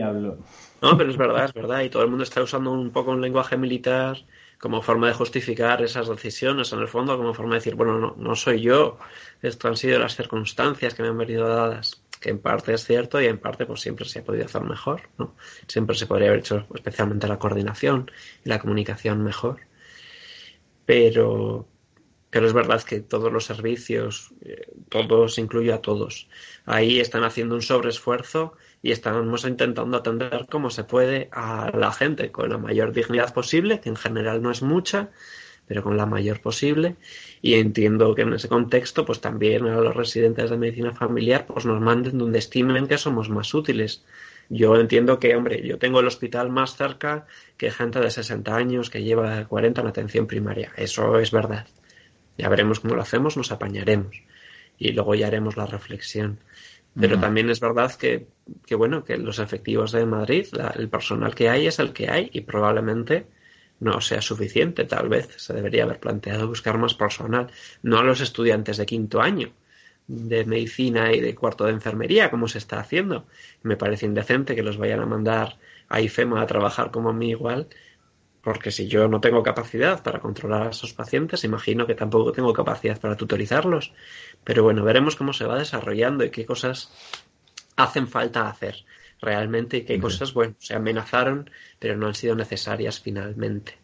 No, 0.81 0.97
pero 0.97 1.09
es 1.09 1.17
verdad, 1.17 1.45
es 1.45 1.53
verdad. 1.53 1.81
Y 1.81 1.89
todo 1.89 2.03
el 2.03 2.09
mundo 2.09 2.23
está 2.23 2.41
usando 2.43 2.71
un 2.71 2.91
poco 2.91 3.11
un 3.11 3.21
lenguaje 3.21 3.57
militar 3.57 4.17
como 4.59 4.81
forma 4.81 5.07
de 5.07 5.13
justificar 5.13 5.83
esas 5.83 6.07
decisiones, 6.07 6.71
en 6.73 6.79
el 6.79 6.87
fondo, 6.87 7.17
como 7.17 7.33
forma 7.33 7.53
de 7.53 7.59
decir, 7.59 7.75
bueno, 7.75 7.99
no, 7.99 8.15
no 8.17 8.35
soy 8.35 8.61
yo, 8.61 8.97
esto 9.41 9.67
han 9.67 9.75
sido 9.75 9.99
las 9.99 10.15
circunstancias 10.15 10.93
que 10.93 11.03
me 11.03 11.09
han 11.09 11.17
venido 11.17 11.47
dadas 11.47 12.01
que 12.25 12.31
en 12.31 12.39
parte 12.39 12.73
es 12.73 12.83
cierto 12.83 13.21
y 13.21 13.27
en 13.27 13.37
parte 13.37 13.67
pues 13.67 13.81
siempre 13.81 14.03
se 14.05 14.17
ha 14.17 14.23
podido 14.23 14.45
hacer 14.45 14.63
mejor, 14.63 15.03
¿no? 15.19 15.35
Siempre 15.67 15.95
se 15.95 16.07
podría 16.07 16.29
haber 16.29 16.39
hecho 16.39 16.65
especialmente 16.73 17.27
la 17.27 17.37
coordinación 17.37 18.09
y 18.43 18.49
la 18.49 18.57
comunicación 18.57 19.23
mejor. 19.23 19.59
Pero, 20.87 21.67
pero 22.31 22.47
es 22.47 22.53
verdad 22.53 22.81
que 22.81 23.01
todos 23.01 23.31
los 23.31 23.45
servicios, 23.45 24.33
eh, 24.41 24.73
todos, 24.89 25.37
incluyo 25.37 25.75
a 25.75 25.83
todos, 25.83 26.27
ahí 26.65 26.99
están 26.99 27.23
haciendo 27.23 27.53
un 27.53 27.61
sobreesfuerzo 27.61 28.53
y 28.81 28.91
estamos 28.91 29.45
intentando 29.45 29.95
atender 29.95 30.47
como 30.49 30.71
se 30.71 30.83
puede 30.83 31.29
a 31.31 31.69
la 31.77 31.91
gente 31.91 32.31
con 32.31 32.49
la 32.49 32.57
mayor 32.57 32.91
dignidad 32.91 33.35
posible, 33.35 33.81
que 33.81 33.89
en 33.89 33.97
general 33.97 34.41
no 34.41 34.49
es 34.49 34.63
mucha, 34.63 35.11
pero 35.67 35.83
con 35.83 35.97
la 35.97 36.05
mayor 36.05 36.41
posible. 36.41 36.95
Y 37.41 37.55
entiendo 37.55 38.13
que 38.15 38.21
en 38.23 38.33
ese 38.33 38.47
contexto, 38.47 39.05
pues 39.05 39.21
también 39.21 39.65
a 39.67 39.79
los 39.79 39.95
residentes 39.95 40.49
de 40.49 40.57
medicina 40.57 40.93
familiar, 40.93 41.45
pues 41.45 41.65
nos 41.65 41.81
manden 41.81 42.17
donde 42.17 42.39
estimen 42.39 42.87
que 42.87 42.97
somos 42.97 43.29
más 43.29 43.53
útiles. 43.53 44.03
Yo 44.49 44.75
entiendo 44.79 45.19
que, 45.19 45.35
hombre, 45.35 45.65
yo 45.65 45.79
tengo 45.79 45.99
el 45.99 46.07
hospital 46.07 46.49
más 46.49 46.75
cerca 46.75 47.25
que 47.57 47.71
gente 47.71 47.99
de 47.99 48.11
60 48.11 48.55
años 48.55 48.89
que 48.89 49.03
lleva 49.03 49.45
40 49.45 49.81
en 49.81 49.87
atención 49.87 50.27
primaria. 50.27 50.71
Eso 50.77 51.17
es 51.19 51.31
verdad. 51.31 51.67
Ya 52.37 52.49
veremos 52.49 52.79
cómo 52.79 52.95
lo 52.95 53.01
hacemos, 53.01 53.37
nos 53.37 53.51
apañaremos. 53.51 54.21
Y 54.77 54.91
luego 54.91 55.15
ya 55.15 55.27
haremos 55.27 55.57
la 55.57 55.65
reflexión. 55.65 56.39
Pero 56.97 57.19
también 57.19 57.49
es 57.49 57.59
verdad 57.59 57.93
que, 57.93 58.27
que, 58.65 58.75
bueno, 58.75 59.03
que 59.03 59.17
los 59.17 59.39
efectivos 59.39 59.91
de 59.91 60.05
Madrid, 60.05 60.47
el 60.75 60.87
personal 60.87 61.35
que 61.35 61.49
hay 61.49 61.67
es 61.67 61.79
el 61.79 61.91
que 61.91 62.09
hay 62.09 62.29
y 62.31 62.41
probablemente 62.41 63.27
no 63.79 64.01
sea 64.01 64.21
suficiente. 64.21 64.85
Tal 64.85 65.09
vez 65.09 65.29
se 65.37 65.53
debería 65.53 65.83
haber 65.83 65.99
planteado 65.99 66.47
buscar 66.47 66.77
más 66.77 66.93
personal, 66.93 67.47
no 67.83 67.99
a 67.99 68.03
los 68.03 68.21
estudiantes 68.21 68.77
de 68.77 68.85
quinto 68.85 69.21
año 69.21 69.51
de 70.07 70.45
medicina 70.45 71.13
y 71.13 71.19
de 71.19 71.33
cuarto 71.33 71.65
de 71.65 71.71
enfermería, 71.71 72.29
como 72.29 72.47
se 72.47 72.59
está 72.59 72.79
haciendo. 72.79 73.25
Me 73.63 73.77
parece 73.77 74.05
indecente 74.05 74.55
que 74.55 74.63
los 74.63 74.77
vayan 74.77 74.99
a 74.99 75.05
mandar 75.05 75.57
a 75.89 76.01
IFEMA 76.01 76.41
a 76.41 76.47
trabajar 76.47 76.91
como 76.91 77.09
a 77.09 77.13
mí 77.13 77.31
igual, 77.31 77.67
porque 78.41 78.71
si 78.71 78.87
yo 78.87 79.07
no 79.07 79.21
tengo 79.21 79.41
capacidad 79.41 80.03
para 80.03 80.19
controlar 80.19 80.67
a 80.67 80.69
esos 80.69 80.93
pacientes, 80.93 81.43
imagino 81.43 81.87
que 81.87 81.95
tampoco 81.95 82.31
tengo 82.31 82.53
capacidad 82.53 82.99
para 82.99 83.17
tutorizarlos. 83.17 83.93
Pero 84.43 84.63
bueno, 84.63 84.83
veremos 84.83 85.15
cómo 85.15 85.33
se 85.33 85.45
va 85.45 85.57
desarrollando 85.57 86.23
y 86.23 86.29
qué 86.29 86.45
cosas 86.45 86.91
hacen 87.75 88.07
falta 88.07 88.47
hacer 88.47 88.85
realmente 89.25 89.77
y 89.77 89.81
qué 89.81 89.99
cosas, 89.99 90.33
bueno, 90.33 90.55
se 90.59 90.75
amenazaron, 90.75 91.49
pero 91.79 91.97
no 91.97 92.07
han 92.07 92.15
sido 92.15 92.35
necesarias 92.35 92.99
finalmente. 92.99 93.77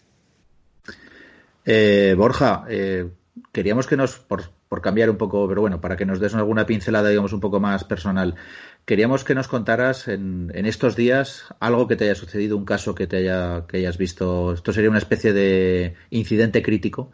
Eh, 1.66 2.16
Borja, 2.18 2.66
eh, 2.70 3.10
queríamos 3.52 3.88
que 3.88 3.98
nos, 3.98 4.18
por, 4.18 4.50
por, 4.70 4.82
cambiar 4.82 5.10
un 5.10 5.18
poco, 5.18 5.48
pero 5.48 5.62
bueno, 5.62 5.82
para 5.82 5.98
que 5.98 6.06
nos 6.06 6.20
des 6.20 6.34
alguna 6.34 6.66
pincelada, 6.66 7.10
digamos, 7.10 7.34
un 7.34 7.40
poco 7.40 7.60
más 7.60 7.84
personal, 7.84 8.36
queríamos 8.86 9.24
que 9.24 9.36
nos 9.36 9.48
contaras 9.48 10.08
en, 10.08 10.52
en, 10.54 10.66
estos 10.66 10.96
días 10.96 11.46
algo 11.60 11.88
que 11.88 11.96
te 11.96 12.06
haya 12.06 12.16
sucedido, 12.16 12.58
un 12.58 12.66
caso 12.66 12.96
que 12.96 13.08
te 13.08 13.18
haya, 13.18 13.66
que 13.68 13.78
hayas 13.78 13.98
visto. 13.98 14.54
Esto 14.54 14.74
sería 14.74 14.90
una 14.90 15.00
especie 15.00 15.34
de 15.34 15.96
incidente 16.10 16.62
crítico. 16.62 17.12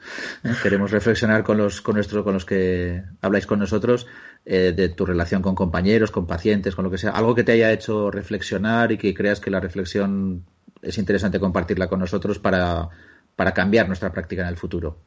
Queremos 0.64 0.92
reflexionar 0.92 1.44
con 1.44 1.58
los, 1.58 1.82
con 1.82 1.96
nuestros, 1.96 2.24
con 2.24 2.34
los 2.34 2.46
que 2.46 3.04
habláis 3.22 3.46
con 3.46 3.60
nosotros 3.60 4.08
eh, 4.46 4.74
de 4.76 4.90
tu 4.90 5.06
relación 5.06 5.42
con 5.42 5.56
compañeros, 5.56 6.12
con 6.12 6.26
pacientes, 6.26 6.76
con 6.76 6.86
lo 6.86 6.92
que 6.92 6.98
sea, 6.98 7.12
algo 7.12 7.36
que 7.36 7.44
te 7.44 7.52
haya 7.52 7.72
hecho 7.72 8.12
reflexionar 8.12 8.92
y 8.92 8.98
que 8.98 9.14
creas 9.14 9.40
que 9.40 9.52
la 9.52 9.60
reflexión 9.60 10.46
es 10.82 10.98
interesante 10.98 11.40
compartirla 11.40 11.88
con 11.88 12.00
nosotros 12.00 12.40
para, 12.40 12.90
para 13.36 13.54
cambiar 13.54 13.88
nuestra 13.88 14.12
práctica 14.12 14.44
en 14.44 14.48
el 14.48 14.58
futuro. 14.58 14.98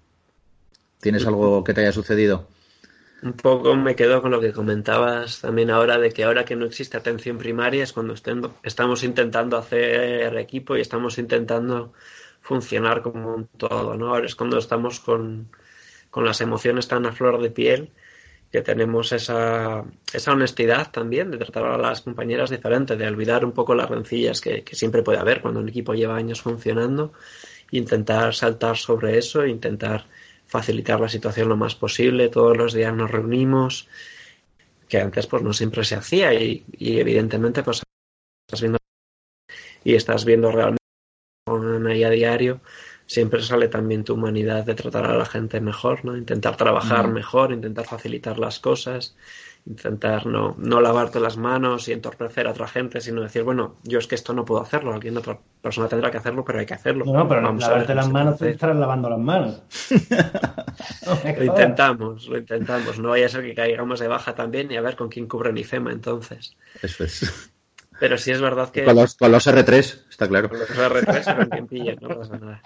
¿Tienes 1.00 1.26
algo 1.26 1.64
que 1.64 1.72
te 1.72 1.80
haya 1.80 1.92
sucedido? 1.92 2.48
Un 3.22 3.34
poco 3.34 3.76
me 3.76 3.94
quedo 3.94 4.22
con 4.22 4.30
lo 4.30 4.40
que 4.40 4.52
comentabas 4.52 5.40
también 5.40 5.70
ahora 5.70 5.98
de 5.98 6.10
que 6.10 6.24
ahora 6.24 6.44
que 6.44 6.56
no 6.56 6.64
existe 6.64 6.96
atención 6.96 7.36
primaria 7.38 7.84
es 7.84 7.92
cuando 7.92 8.14
estamos 8.62 9.04
intentando 9.04 9.58
hacer 9.58 10.36
equipo 10.38 10.76
y 10.76 10.80
estamos 10.80 11.18
intentando 11.18 11.92
funcionar 12.40 13.02
como 13.02 13.34
un 13.34 13.46
todo, 13.46 13.94
¿no? 13.96 14.08
Ahora 14.08 14.26
es 14.26 14.34
cuando 14.34 14.56
estamos 14.58 15.00
con, 15.00 15.50
con 16.10 16.24
las 16.24 16.40
emociones 16.40 16.88
tan 16.88 17.04
a 17.06 17.12
flor 17.12 17.42
de 17.42 17.50
piel 17.50 17.92
que 18.50 18.62
tenemos 18.62 19.12
esa, 19.12 19.84
esa 20.12 20.32
honestidad 20.32 20.90
también 20.90 21.30
de 21.30 21.38
tratar 21.38 21.64
a 21.66 21.78
las 21.78 22.00
compañeras 22.00 22.50
diferente, 22.50 22.96
de 22.96 23.06
olvidar 23.06 23.44
un 23.44 23.52
poco 23.52 23.74
las 23.74 23.88
rencillas 23.88 24.40
que, 24.40 24.64
siempre 24.72 25.02
puede 25.02 25.18
haber 25.18 25.40
cuando 25.40 25.60
un 25.60 25.68
equipo 25.68 25.94
lleva 25.94 26.16
años 26.16 26.42
funcionando, 26.42 27.12
intentar 27.70 28.34
saltar 28.34 28.76
sobre 28.76 29.18
eso, 29.18 29.46
intentar 29.46 30.06
facilitar 30.50 31.00
la 31.00 31.08
situación 31.08 31.48
lo 31.48 31.56
más 31.56 31.76
posible, 31.76 32.28
todos 32.28 32.56
los 32.56 32.72
días 32.74 32.92
nos 32.92 33.08
reunimos, 33.08 33.88
que 34.88 35.00
antes 35.00 35.28
pues 35.28 35.44
no 35.44 35.52
siempre 35.52 35.84
se 35.84 35.94
hacía 35.94 36.34
y, 36.34 36.64
evidentemente 36.76 37.62
pues 37.62 37.82
estás 38.46 38.60
viendo 38.60 38.78
y 39.84 39.94
estás 39.94 40.24
viendo 40.24 40.50
realmente 40.50 42.04
a 42.04 42.10
diario 42.10 42.60
siempre 43.10 43.42
sale 43.42 43.66
también 43.66 44.04
tu 44.04 44.14
humanidad 44.14 44.64
de 44.64 44.76
tratar 44.76 45.04
a 45.04 45.16
la 45.16 45.24
gente 45.24 45.60
mejor, 45.60 46.04
¿no? 46.04 46.16
Intentar 46.16 46.56
trabajar 46.56 47.08
mejor, 47.08 47.50
intentar 47.50 47.84
facilitar 47.84 48.38
las 48.38 48.60
cosas, 48.60 49.16
intentar 49.66 50.26
no, 50.26 50.54
no 50.58 50.80
lavarte 50.80 51.18
las 51.18 51.36
manos 51.36 51.88
y 51.88 51.92
entorpecer 51.92 52.46
a 52.46 52.52
otra 52.52 52.68
gente, 52.68 53.00
sino 53.00 53.22
decir, 53.22 53.42
bueno, 53.42 53.74
yo 53.82 53.98
es 53.98 54.06
que 54.06 54.14
esto 54.14 54.32
no 54.32 54.44
puedo 54.44 54.62
hacerlo, 54.62 54.94
alguien 54.94 55.16
otra 55.16 55.40
persona 55.60 55.88
tendrá 55.88 56.12
que 56.12 56.18
hacerlo, 56.18 56.44
pero 56.44 56.60
hay 56.60 56.66
que 56.66 56.74
hacerlo. 56.74 57.04
No, 57.04 57.26
pero 57.26 57.42
Vamos 57.42 57.62
lavarte 57.62 57.96
las 57.96 58.08
manos 58.08 58.38
te 58.38 58.50
estarás 58.50 58.76
lavando 58.76 59.10
las 59.10 59.18
manos. 59.18 59.60
lo 61.36 61.44
intentamos, 61.44 62.28
lo 62.28 62.38
intentamos. 62.38 63.00
No 63.00 63.08
vaya 63.08 63.26
a 63.26 63.28
ser 63.28 63.42
que 63.42 63.56
caigamos 63.56 63.98
de 63.98 64.06
baja 64.06 64.36
también 64.36 64.70
y 64.70 64.76
a 64.76 64.82
ver 64.82 64.94
con 64.94 65.08
quién 65.08 65.26
cubre 65.26 65.52
ni 65.52 65.64
FEMA 65.64 65.90
entonces. 65.90 66.56
Eso 66.80 67.02
es. 67.02 67.50
Pero 67.98 68.16
sí 68.16 68.30
es 68.30 68.40
verdad 68.40 68.70
que... 68.70 68.84
Con 68.84 68.94
los, 68.94 69.16
con 69.16 69.32
los 69.32 69.48
R3, 69.48 70.08
está 70.08 70.28
claro. 70.28 70.48
Con 70.48 70.60
los 70.60 70.70
R3 70.70 71.36
con 71.36 71.48
quien 71.48 71.66
pille, 71.66 71.96
no 72.00 72.08
pasa 72.08 72.38
nada. 72.38 72.62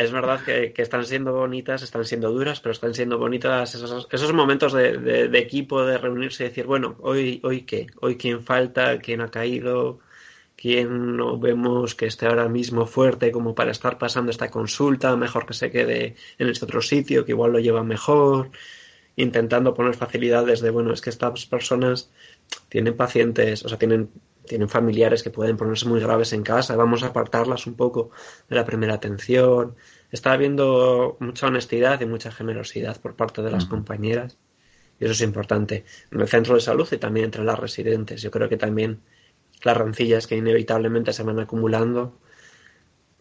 Es 0.00 0.12
verdad 0.12 0.40
que, 0.42 0.72
están 0.78 1.04
siendo 1.04 1.34
bonitas, 1.34 1.82
están 1.82 2.06
siendo 2.06 2.30
duras, 2.32 2.60
pero 2.60 2.72
están 2.72 2.94
siendo 2.94 3.18
bonitas 3.18 3.74
esos, 3.74 4.08
esos 4.10 4.32
momentos 4.32 4.72
de, 4.72 5.28
equipo, 5.34 5.84
de 5.84 5.98
reunirse 5.98 6.42
y 6.42 6.48
decir, 6.48 6.64
bueno, 6.64 6.96
hoy, 7.00 7.38
hoy 7.44 7.62
qué, 7.62 7.86
hoy 8.00 8.16
quién 8.16 8.42
falta, 8.42 8.98
quién 8.98 9.20
ha 9.20 9.30
caído, 9.30 9.98
quién 10.56 11.18
no 11.18 11.38
vemos 11.38 11.94
que 11.94 12.06
esté 12.06 12.26
ahora 12.26 12.48
mismo 12.48 12.86
fuerte 12.86 13.30
como 13.30 13.54
para 13.54 13.72
estar 13.72 13.98
pasando 13.98 14.30
esta 14.30 14.50
consulta, 14.50 15.14
mejor 15.16 15.44
que 15.44 15.52
se 15.52 15.70
quede 15.70 16.16
en 16.38 16.48
este 16.48 16.64
otro 16.64 16.80
sitio, 16.80 17.26
que 17.26 17.32
igual 17.32 17.52
lo 17.52 17.58
lleva 17.58 17.84
mejor, 17.84 18.52
intentando 19.16 19.74
poner 19.74 19.96
facilidades 19.96 20.62
de, 20.62 20.70
bueno, 20.70 20.94
es 20.94 21.02
que 21.02 21.10
estas 21.10 21.44
personas 21.44 22.10
tienen 22.70 22.96
pacientes, 22.96 23.66
o 23.66 23.68
sea, 23.68 23.78
tienen 23.78 24.08
tienen 24.50 24.68
familiares 24.68 25.22
que 25.22 25.30
pueden 25.30 25.56
ponerse 25.56 25.88
muy 25.88 26.00
graves 26.00 26.32
en 26.32 26.42
casa, 26.42 26.74
vamos 26.74 27.04
a 27.04 27.06
apartarlas 27.06 27.68
un 27.68 27.74
poco 27.74 28.10
de 28.48 28.56
la 28.56 28.64
primera 28.64 28.94
atención. 28.94 29.76
Está 30.10 30.32
habiendo 30.32 31.16
mucha 31.20 31.46
honestidad 31.46 32.00
y 32.00 32.06
mucha 32.06 32.32
generosidad 32.32 33.00
por 33.00 33.14
parte 33.14 33.42
de 33.42 33.52
las 33.52 33.66
compañeras 33.66 34.38
y 34.98 35.04
eso 35.04 35.12
es 35.12 35.20
importante 35.20 35.84
en 36.10 36.20
el 36.20 36.26
centro 36.26 36.56
de 36.56 36.60
salud 36.60 36.88
y 36.90 36.98
también 36.98 37.26
entre 37.26 37.44
las 37.44 37.58
residentes. 37.60 38.22
Yo 38.22 38.32
creo 38.32 38.48
que 38.48 38.56
también 38.56 39.00
las 39.62 39.76
rancillas 39.76 40.26
que 40.26 40.36
inevitablemente 40.36 41.12
se 41.12 41.22
van 41.22 41.38
acumulando, 41.38 42.18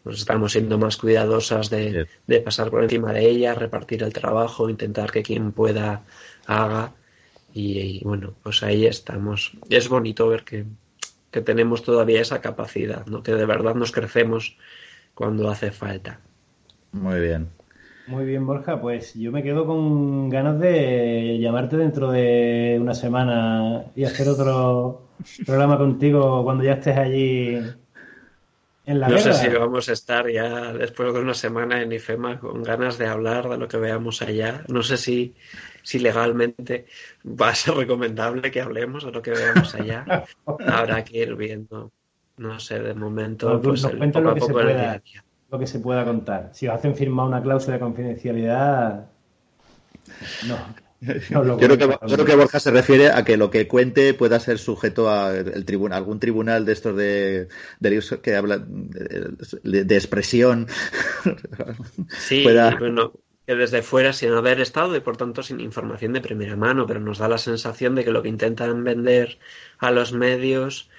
pues 0.04 0.18
estamos 0.18 0.52
siendo 0.52 0.80
más 0.80 0.98
cuidadosas 0.98 1.70
de, 1.70 2.08
de 2.26 2.42
pasar 2.42 2.72
por 2.72 2.84
encima 2.84 3.14
de 3.14 3.30
ellas, 3.30 3.56
repartir 3.56 4.02
el 4.02 4.14
trabajo, 4.14 4.68
intentar 4.68 5.12
que 5.12 5.22
quien 5.22 5.52
pueda 5.52 6.06
haga. 6.48 6.96
Y, 7.54 8.00
y, 8.00 8.02
bueno, 8.04 8.34
pues 8.42 8.64
ahí 8.64 8.88
estamos. 8.88 9.54
Es 9.70 9.90
bonito 9.90 10.28
ver 10.28 10.44
que, 10.44 10.66
que 11.32 11.42
tenemos 11.42 11.84
todavía 11.84 12.22
esa 12.22 12.42
capacidad, 12.42 13.06
¿no? 13.06 13.24
que 13.24 13.34
de 13.34 13.46
verdad 13.46 13.76
nos 13.76 13.92
crecemos 13.92 14.58
cuando 15.14 15.50
hace 15.50 15.72
falta. 15.72 16.20
Muy 16.92 17.20
bien. 17.20 17.50
Muy 18.08 18.26
bien, 18.26 18.48
Borja. 18.48 18.82
Pues 18.82 19.14
yo 19.14 19.32
me 19.32 19.44
quedo 19.44 19.68
con 19.68 20.30
ganas 20.30 20.60
de 20.60 21.38
llamarte 21.40 21.78
dentro 21.78 22.10
de 22.10 22.80
una 22.82 22.96
semana 22.96 23.84
y 23.96 24.04
hacer 24.04 24.28
otro 24.28 25.10
programa 25.46 25.78
contigo 25.78 26.44
cuando 26.44 26.64
ya 26.64 26.74
estés 26.74 26.98
allí 26.98 27.60
en 28.90 29.00
la 29.00 29.08
No 29.08 29.18
sé 29.20 29.34
si 29.34 29.48
vamos 29.50 29.88
a 29.88 29.94
estar 29.94 30.30
ya 30.30 30.74
después 30.74 31.14
de 31.14 31.20
una 31.20 31.34
semana 31.34 31.82
en 31.82 31.92
IFEMA 31.92 32.40
con 32.40 32.64
ganas 32.64 32.98
de 32.98 33.06
hablar 33.06 33.48
de 33.48 33.58
lo 33.58 33.68
que 33.68 33.78
veamos 33.78 34.22
allá. 34.22 34.64
No 34.68 34.82
sé 34.82 34.98
si 34.98 35.36
si 35.84 36.00
legalmente 36.00 36.86
va 37.24 37.50
a 37.50 37.56
ser 37.56 37.76
recomendable 37.76 38.50
que 38.52 38.62
hablemos 38.62 39.06
de 39.06 39.12
lo 39.12 39.22
que 39.22 39.32
veamos 39.32 39.74
allá. 39.76 40.26
Habrá 40.68 41.04
que 41.04 41.20
ir 41.20 41.36
viendo. 41.36 41.92
No 42.38 42.60
sé, 42.60 42.80
de 42.80 42.94
momento, 42.94 43.62
pues 43.62 43.84
el, 43.84 44.00
poco 44.00 44.22
lo 44.22 44.34
que 44.34 44.42
se 44.42 44.54
pueda, 44.54 45.02
Lo 45.52 45.60
que 45.60 45.68
se 45.68 45.80
pueda 45.80 46.06
contar. 46.06 46.50
Si 46.54 46.68
os 46.68 46.74
hacen 46.74 46.96
firmar 46.96 47.28
una 47.28 47.42
cláusula 47.42 47.76
de 47.76 47.80
confidencialidad, 47.82 49.10
no. 50.48 50.58
yo, 51.30 51.58
creo 51.58 51.78
que, 51.78 52.36
Borja 52.36 52.60
se 52.60 52.72
refiere 52.72 53.10
a 53.12 53.24
que 53.24 53.38
lo 53.38 53.50
que 53.50 53.68
cuente 53.68 54.14
pueda 54.14 54.40
ser 54.40 54.60
sujeto 54.60 55.10
a 55.10 55.36
el 55.38 55.64
tribunal, 55.64 56.00
algún 56.00 56.20
tribunal 56.20 56.66
de 56.66 56.74
estos 56.74 56.96
de, 56.96 57.48
que 58.22 58.36
habla 58.36 58.58
de, 58.60 59.96
expresión. 59.96 60.68
Sí, 62.10 62.44
bueno, 62.44 63.14
que 63.50 63.56
desde 63.56 63.82
fuera 63.82 64.14
sin 64.14 64.32
haber 64.34 64.60
estado 64.60 64.96
y 64.96 65.00
por 65.00 65.18
tanto 65.18 65.42
sin 65.42 65.60
información 65.60 66.14
de 66.14 66.22
primera 66.22 66.56
mano, 66.56 66.86
pero 66.86 67.00
nos 67.00 67.18
da 67.18 67.28
la 67.28 67.38
sensación 67.38 67.96
de 67.96 68.04
que 68.04 68.12
lo 68.12 68.22
que 68.22 68.30
intentan 68.30 68.84
vender 68.84 69.40
a 69.80 69.92
los 69.92 70.14
medios, 70.14 70.90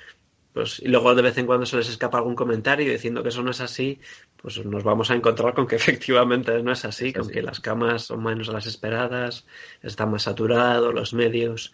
pues 0.52 0.80
y 0.80 0.88
luego 0.88 1.14
de 1.14 1.22
vez 1.22 1.38
en 1.38 1.46
cuando 1.46 1.64
se 1.64 1.76
les 1.76 1.88
escapa 1.88 2.18
algún 2.18 2.34
comentario 2.34 2.90
diciendo 2.90 3.22
que 3.22 3.28
eso 3.28 3.42
no 3.42 3.52
es 3.52 3.60
así, 3.60 4.00
pues 4.42 4.64
nos 4.64 4.82
vamos 4.82 5.10
a 5.10 5.14
encontrar 5.14 5.54
con 5.54 5.66
que 5.66 5.76
efectivamente 5.82 6.62
no 6.62 6.72
es 6.72 6.84
así, 6.84 7.12
con 7.12 7.28
que 7.28 7.42
las 7.42 7.60
camas 7.60 8.04
son 8.04 8.22
menos 8.22 8.48
de 8.48 8.52
las 8.52 8.66
esperadas, 8.66 9.46
está 9.82 10.06
más 10.06 10.22
saturado, 10.22 10.92
los 10.92 11.14
medios 11.14 11.72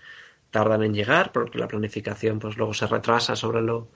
tardan 0.50 0.83
en 0.83 0.94
llegar 0.94 1.33
porque 1.33 1.59
la 1.59 1.68
planificación 1.68 2.38
pues 2.38 2.57
luego 2.57 2.74
se 2.74 2.87
retrasa 2.87 3.37
sobre 3.37 3.62
lo, 3.62 3.88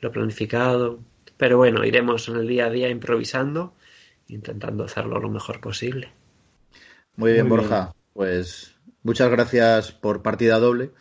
lo 0.00 0.12
planificado. 0.12 1.00
Pero 1.36 1.56
bueno, 1.56 1.84
iremos 1.84 2.28
en 2.28 2.36
el 2.36 2.46
día 2.46 2.66
a 2.66 2.70
día 2.70 2.88
improvisando 2.88 3.74
intentando 4.30 4.84
hacerlo 4.84 5.18
lo 5.20 5.28
mejor 5.28 5.60
posible. 5.60 6.12
Muy 7.16 7.32
bien, 7.32 7.48
Borja. 7.48 7.94
Pues 8.12 8.76
muchas 9.02 9.30
gracias 9.30 9.92
por 9.92 10.22
partida 10.22 10.58
doble. 10.58 10.92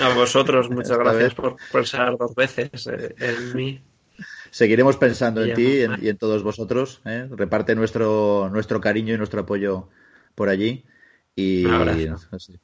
A 0.00 0.14
vosotros, 0.14 0.70
muchas 0.70 0.98
gracias 0.98 1.34
por 1.34 1.56
pensar 1.72 2.16
dos 2.16 2.34
veces 2.34 2.86
eh, 2.86 3.14
en 3.18 3.56
mí. 3.56 3.82
Seguiremos 4.56 4.96
pensando 4.96 5.44
en 5.44 5.52
ti 5.52 5.84
y 6.00 6.08
en, 6.08 6.16
todos 6.16 6.42
vosotros. 6.42 7.02
¿eh? 7.04 7.28
Reparte 7.30 7.74
nuestro, 7.74 8.48
nuestro 8.50 8.80
cariño 8.80 9.12
y 9.12 9.18
nuestro 9.18 9.42
apoyo 9.42 9.90
por 10.34 10.48
allí. 10.48 10.86
Y 11.34 11.66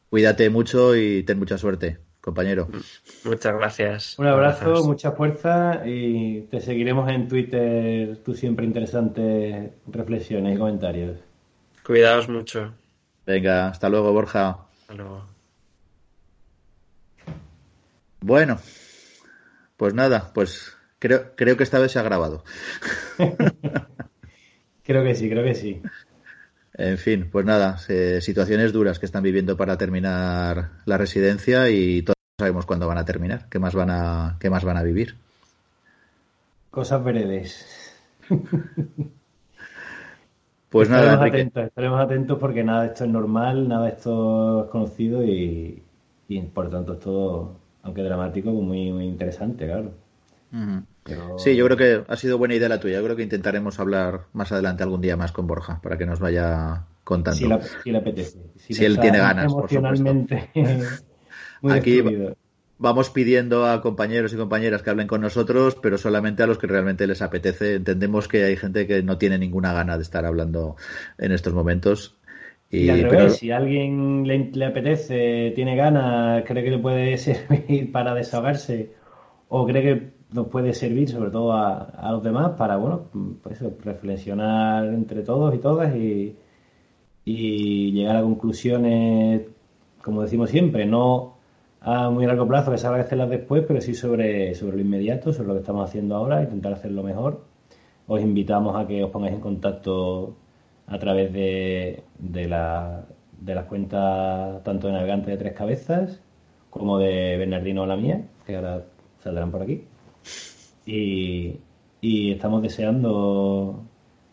cuídate 0.08 0.48
mucho 0.48 0.96
y 0.96 1.22
ten 1.24 1.38
mucha 1.38 1.58
suerte 1.58 1.98
compañero. 2.22 2.70
Muchas 3.24 3.54
gracias. 3.58 4.18
Un 4.18 4.26
abrazo, 4.26 4.86
mucha 4.86 5.12
fuerza 5.12 5.82
y 5.86 6.40
te 6.50 6.62
seguiremos 6.62 7.10
en 7.10 7.28
Twitter, 7.28 8.16
tú 8.24 8.32
siempre 8.32 8.64
interesantes 8.64 9.72
reflexiones 9.86 10.56
y 10.56 10.58
comentarios. 10.58 11.18
Cuidaos 11.84 12.26
mucho. 12.26 12.72
Venga, 13.26 13.68
hasta 13.68 13.90
luego, 13.90 14.14
Borja. 14.14 14.60
Hasta 14.80 14.94
luego. 14.94 15.26
Bueno, 18.22 18.58
pues 19.76 19.92
nada, 19.92 20.30
pues 20.32 20.78
creo, 21.02 21.34
creo 21.34 21.56
que 21.56 21.64
esta 21.64 21.80
vez 21.80 21.90
se 21.90 21.98
ha 21.98 22.02
grabado. 22.02 22.44
creo 24.84 25.02
que 25.02 25.16
sí, 25.16 25.28
creo 25.28 25.42
que 25.42 25.56
sí. 25.56 25.82
En 26.74 26.96
fin, 26.96 27.28
pues 27.30 27.44
nada, 27.44 27.76
situaciones 28.20 28.72
duras 28.72 29.00
que 29.00 29.06
están 29.06 29.24
viviendo 29.24 29.56
para 29.56 29.76
terminar 29.76 30.70
la 30.86 30.96
residencia 30.96 31.68
y 31.70 32.02
todos 32.02 32.14
sabemos 32.38 32.66
cuándo 32.66 32.86
van 32.86 32.98
a 32.98 33.04
terminar, 33.04 33.48
qué 33.50 33.58
más 33.58 33.74
van 33.74 33.90
a, 33.90 34.36
qué 34.38 34.48
más 34.48 34.62
van 34.64 34.76
a 34.76 34.84
vivir. 34.84 35.16
Cosas 36.70 37.02
veredes. 37.02 37.98
pues 40.70 40.88
nada, 40.88 41.14
estaremos 41.14 41.26
atentos, 41.28 41.64
estaremos 41.64 42.00
atentos 42.00 42.38
porque 42.38 42.62
nada 42.62 42.82
de 42.82 42.88
esto 42.88 43.04
es 43.04 43.10
normal, 43.10 43.68
nada 43.68 43.86
de 43.86 43.92
esto 43.92 44.64
es 44.64 44.70
conocido 44.70 45.24
y, 45.24 45.82
por 46.54 46.70
tanto 46.70 46.94
es 46.94 47.00
todo, 47.00 47.56
aunque 47.82 48.02
dramático, 48.02 48.50
muy, 48.52 48.92
muy 48.92 49.04
interesante, 49.04 49.66
claro. 49.66 49.92
Sí, 51.38 51.56
yo 51.56 51.64
creo 51.66 51.76
que 51.76 52.04
ha 52.06 52.16
sido 52.16 52.38
buena 52.38 52.54
idea 52.54 52.68
la 52.68 52.80
tuya. 52.80 52.98
Yo 52.98 53.04
creo 53.04 53.16
que 53.16 53.22
intentaremos 53.22 53.80
hablar 53.80 54.26
más 54.32 54.52
adelante 54.52 54.82
algún 54.82 55.00
día 55.00 55.16
más 55.16 55.32
con 55.32 55.46
Borja 55.46 55.80
para 55.82 55.98
que 55.98 56.06
nos 56.06 56.20
vaya 56.20 56.84
contando. 57.02 57.60
Si, 57.82 57.90
le 57.90 57.98
apetece. 57.98 58.38
Si, 58.56 58.84
él 58.84 59.00
tiene 59.00 59.18
ganas. 59.18 59.52
Emocionalmente. 59.52 60.50
Aquí 61.68 62.02
vamos 62.78 63.10
pidiendo 63.10 63.66
a 63.66 63.80
compañeros 63.80 64.32
y 64.32 64.36
compañeras 64.36 64.82
que 64.82 64.90
hablen 64.90 65.06
con 65.06 65.20
nosotros, 65.20 65.76
pero 65.80 65.98
solamente 65.98 66.42
a 66.42 66.46
los 66.46 66.58
que 66.58 66.66
realmente 66.66 67.06
les 67.06 67.22
apetece. 67.22 67.76
Entendemos 67.76 68.28
que 68.28 68.44
hay 68.44 68.56
gente 68.56 68.86
que 68.86 69.02
no 69.02 69.18
tiene 69.18 69.38
ninguna 69.38 69.72
gana 69.72 69.96
de 69.96 70.02
estar 70.02 70.24
hablando 70.24 70.76
en 71.18 71.32
estos 71.32 71.52
momentos. 71.52 72.16
Y, 72.70 72.88
al 72.88 73.02
revés, 73.02 73.36
si 73.36 73.50
a 73.50 73.58
alguien 73.58 74.26
le, 74.26 74.50
le 74.52 74.64
apetece, 74.64 75.52
tiene 75.54 75.76
ganas, 75.76 76.44
cree 76.46 76.64
que 76.64 76.70
le 76.70 76.78
puede 76.78 77.18
servir 77.18 77.90
para 77.92 78.14
desahogarse 78.14 78.92
o 79.48 79.66
cree 79.66 79.82
que 79.82 80.21
nos 80.32 80.48
puede 80.48 80.72
servir 80.74 81.08
sobre 81.08 81.30
todo 81.30 81.52
a, 81.52 82.10
los 82.10 82.22
demás 82.22 82.52
para, 82.56 82.76
bueno, 82.76 83.02
pues 83.42 83.60
reflexionar 83.84 84.86
entre 84.86 85.22
todos 85.22 85.54
y 85.54 85.58
todas 85.58 85.94
y, 85.94 86.36
llegar 87.24 88.16
a 88.16 88.22
conclusiones, 88.22 89.42
como 90.02 90.22
decimos 90.22 90.50
siempre, 90.50 90.86
no 90.86 91.34
a 91.80 92.10
muy 92.10 92.26
largo 92.26 92.46
plazo, 92.46 92.72
que 92.72 92.86
a 92.86 92.94
hacerlas 93.00 93.30
después, 93.30 93.64
pero 93.66 93.80
sí 93.80 93.94
sobre, 93.94 94.54
sobre 94.54 94.76
lo 94.76 94.82
inmediato, 94.82 95.32
sobre 95.32 95.48
lo 95.48 95.54
que 95.54 95.60
estamos 95.60 95.88
haciendo 95.88 96.16
ahora, 96.16 96.42
intentar 96.42 96.72
hacerlo 96.72 97.02
mejor. 97.02 97.44
Os 98.06 98.20
invitamos 98.20 98.76
a 98.76 98.86
que 98.86 99.04
os 99.04 99.10
pongáis 99.10 99.34
en 99.34 99.40
contacto 99.40 100.36
a 100.86 100.98
través 100.98 101.32
de, 101.32 102.02
de, 102.18 102.48
la, 102.48 103.04
de 103.40 103.54
las 103.54 103.66
cuentas 103.66 104.62
tanto 104.64 104.88
de 104.88 104.94
Navegante 104.94 105.30
de 105.30 105.36
Tres 105.36 105.52
Cabezas 105.54 106.20
como 106.70 106.98
de 106.98 107.36
Bernardino 107.36 107.86
la 107.86 107.96
mía, 107.96 108.22
que 108.46 108.56
ahora 108.56 108.84
saldrán 109.22 109.50
por 109.50 109.62
aquí. 109.62 109.84
Y, 110.86 111.56
y 112.00 112.32
estamos 112.32 112.62
deseando 112.62 113.84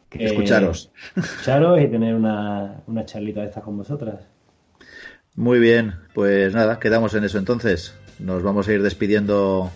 que, 0.10 0.26
escucharos. 0.26 0.92
Escucharos 1.16 1.82
y 1.82 1.88
tener 1.88 2.16
una, 2.16 2.82
una 2.88 3.06
charlita 3.06 3.42
de 3.42 3.48
estas 3.48 3.64
con 3.64 3.78
vosotras. 3.78 4.22
Muy 5.36 5.60
bien, 5.60 5.96
pues 6.14 6.54
nada, 6.54 6.80
quedamos 6.80 7.14
en 7.14 7.24
eso 7.24 7.38
entonces. 7.38 7.94
Nos 8.18 8.44
vamos 8.44 8.68
a 8.68 8.74
ir 8.74 8.82
despidiendo 8.82 9.72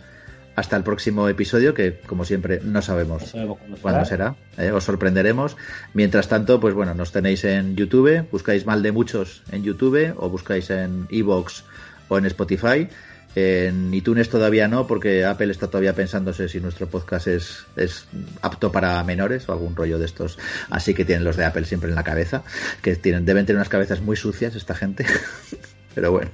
hasta 0.56 0.76
el 0.78 0.84
próximo 0.84 1.28
episodio, 1.30 1.74
que 1.74 2.00
como 2.02 2.26
siempre 2.26 2.60
no 2.64 2.82
sabemos, 2.82 3.34
cuándo 3.82 4.06
será. 4.06 4.36
¿eh? 4.58 4.72
os 4.72 4.84
sorprenderemos. 4.84 5.58
Mientras 5.94 6.28
tanto, 6.28 6.60
pues 6.60 6.74
bueno, 6.74 6.94
nos 6.94 7.12
tenéis 7.12 7.44
en 7.44 7.76
YouTube, 7.76 8.28
buscáis 8.32 8.66
mal 8.66 8.84
de 8.84 8.92
muchos 8.92 9.44
en 9.52 9.64
YouTube 9.64 10.14
o 10.18 10.30
buscáis 10.30 10.70
en 10.70 11.08
Evox 11.10 11.64
o 12.10 12.18
en 12.18 12.26
Spotify. 12.26 12.88
En 13.36 13.94
iTunes 13.94 14.30
todavía 14.30 14.68
no, 14.68 14.86
porque 14.86 15.26
Apple 15.26 15.52
está 15.52 15.68
todavía 15.68 15.94
pensándose 15.94 16.48
si 16.48 16.60
nuestro 16.60 16.88
podcast 16.88 17.28
es, 17.28 17.66
es 17.76 18.08
apto 18.42 18.72
para 18.72 19.04
menores 19.04 19.50
o 19.50 19.54
algún 19.54 19.76
rollo 19.76 19.98
de 19.98 20.06
estos. 20.06 20.38
Así 20.70 20.94
que 20.94 21.04
tienen 21.04 21.24
los 21.24 21.36
de 21.36 21.46
Apple 21.46 21.66
siempre 21.66 21.90
en 21.90 21.96
la 21.96 22.04
cabeza, 22.04 22.44
que 22.82 22.96
tienen, 22.96 23.26
deben 23.26 23.46
tener 23.46 23.58
unas 23.58 23.70
cabezas 23.70 24.02
muy 24.02 24.16
sucias 24.16 24.56
esta 24.56 24.76
gente. 24.76 25.06
Pero 25.96 26.12
bueno. 26.12 26.32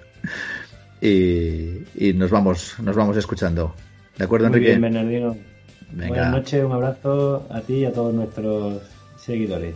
Y, 1.02 1.84
y, 1.96 2.14
nos 2.14 2.30
vamos, 2.30 2.76
nos 2.80 2.96
vamos 2.96 3.16
escuchando. 3.16 3.74
¿De 4.18 4.26
acuerdo, 4.26 4.50
Muy 4.50 4.60
Bien, 4.60 4.82
Bernardino. 4.82 5.38
Buenas 5.92 6.32
noches, 6.32 6.64
un 6.64 6.74
abrazo 6.74 7.48
a 7.50 7.62
ti 7.62 7.76
y 7.76 7.86
a 7.86 7.94
todos 7.94 8.14
nuestros 8.14 8.84
seguidores. 9.18 9.76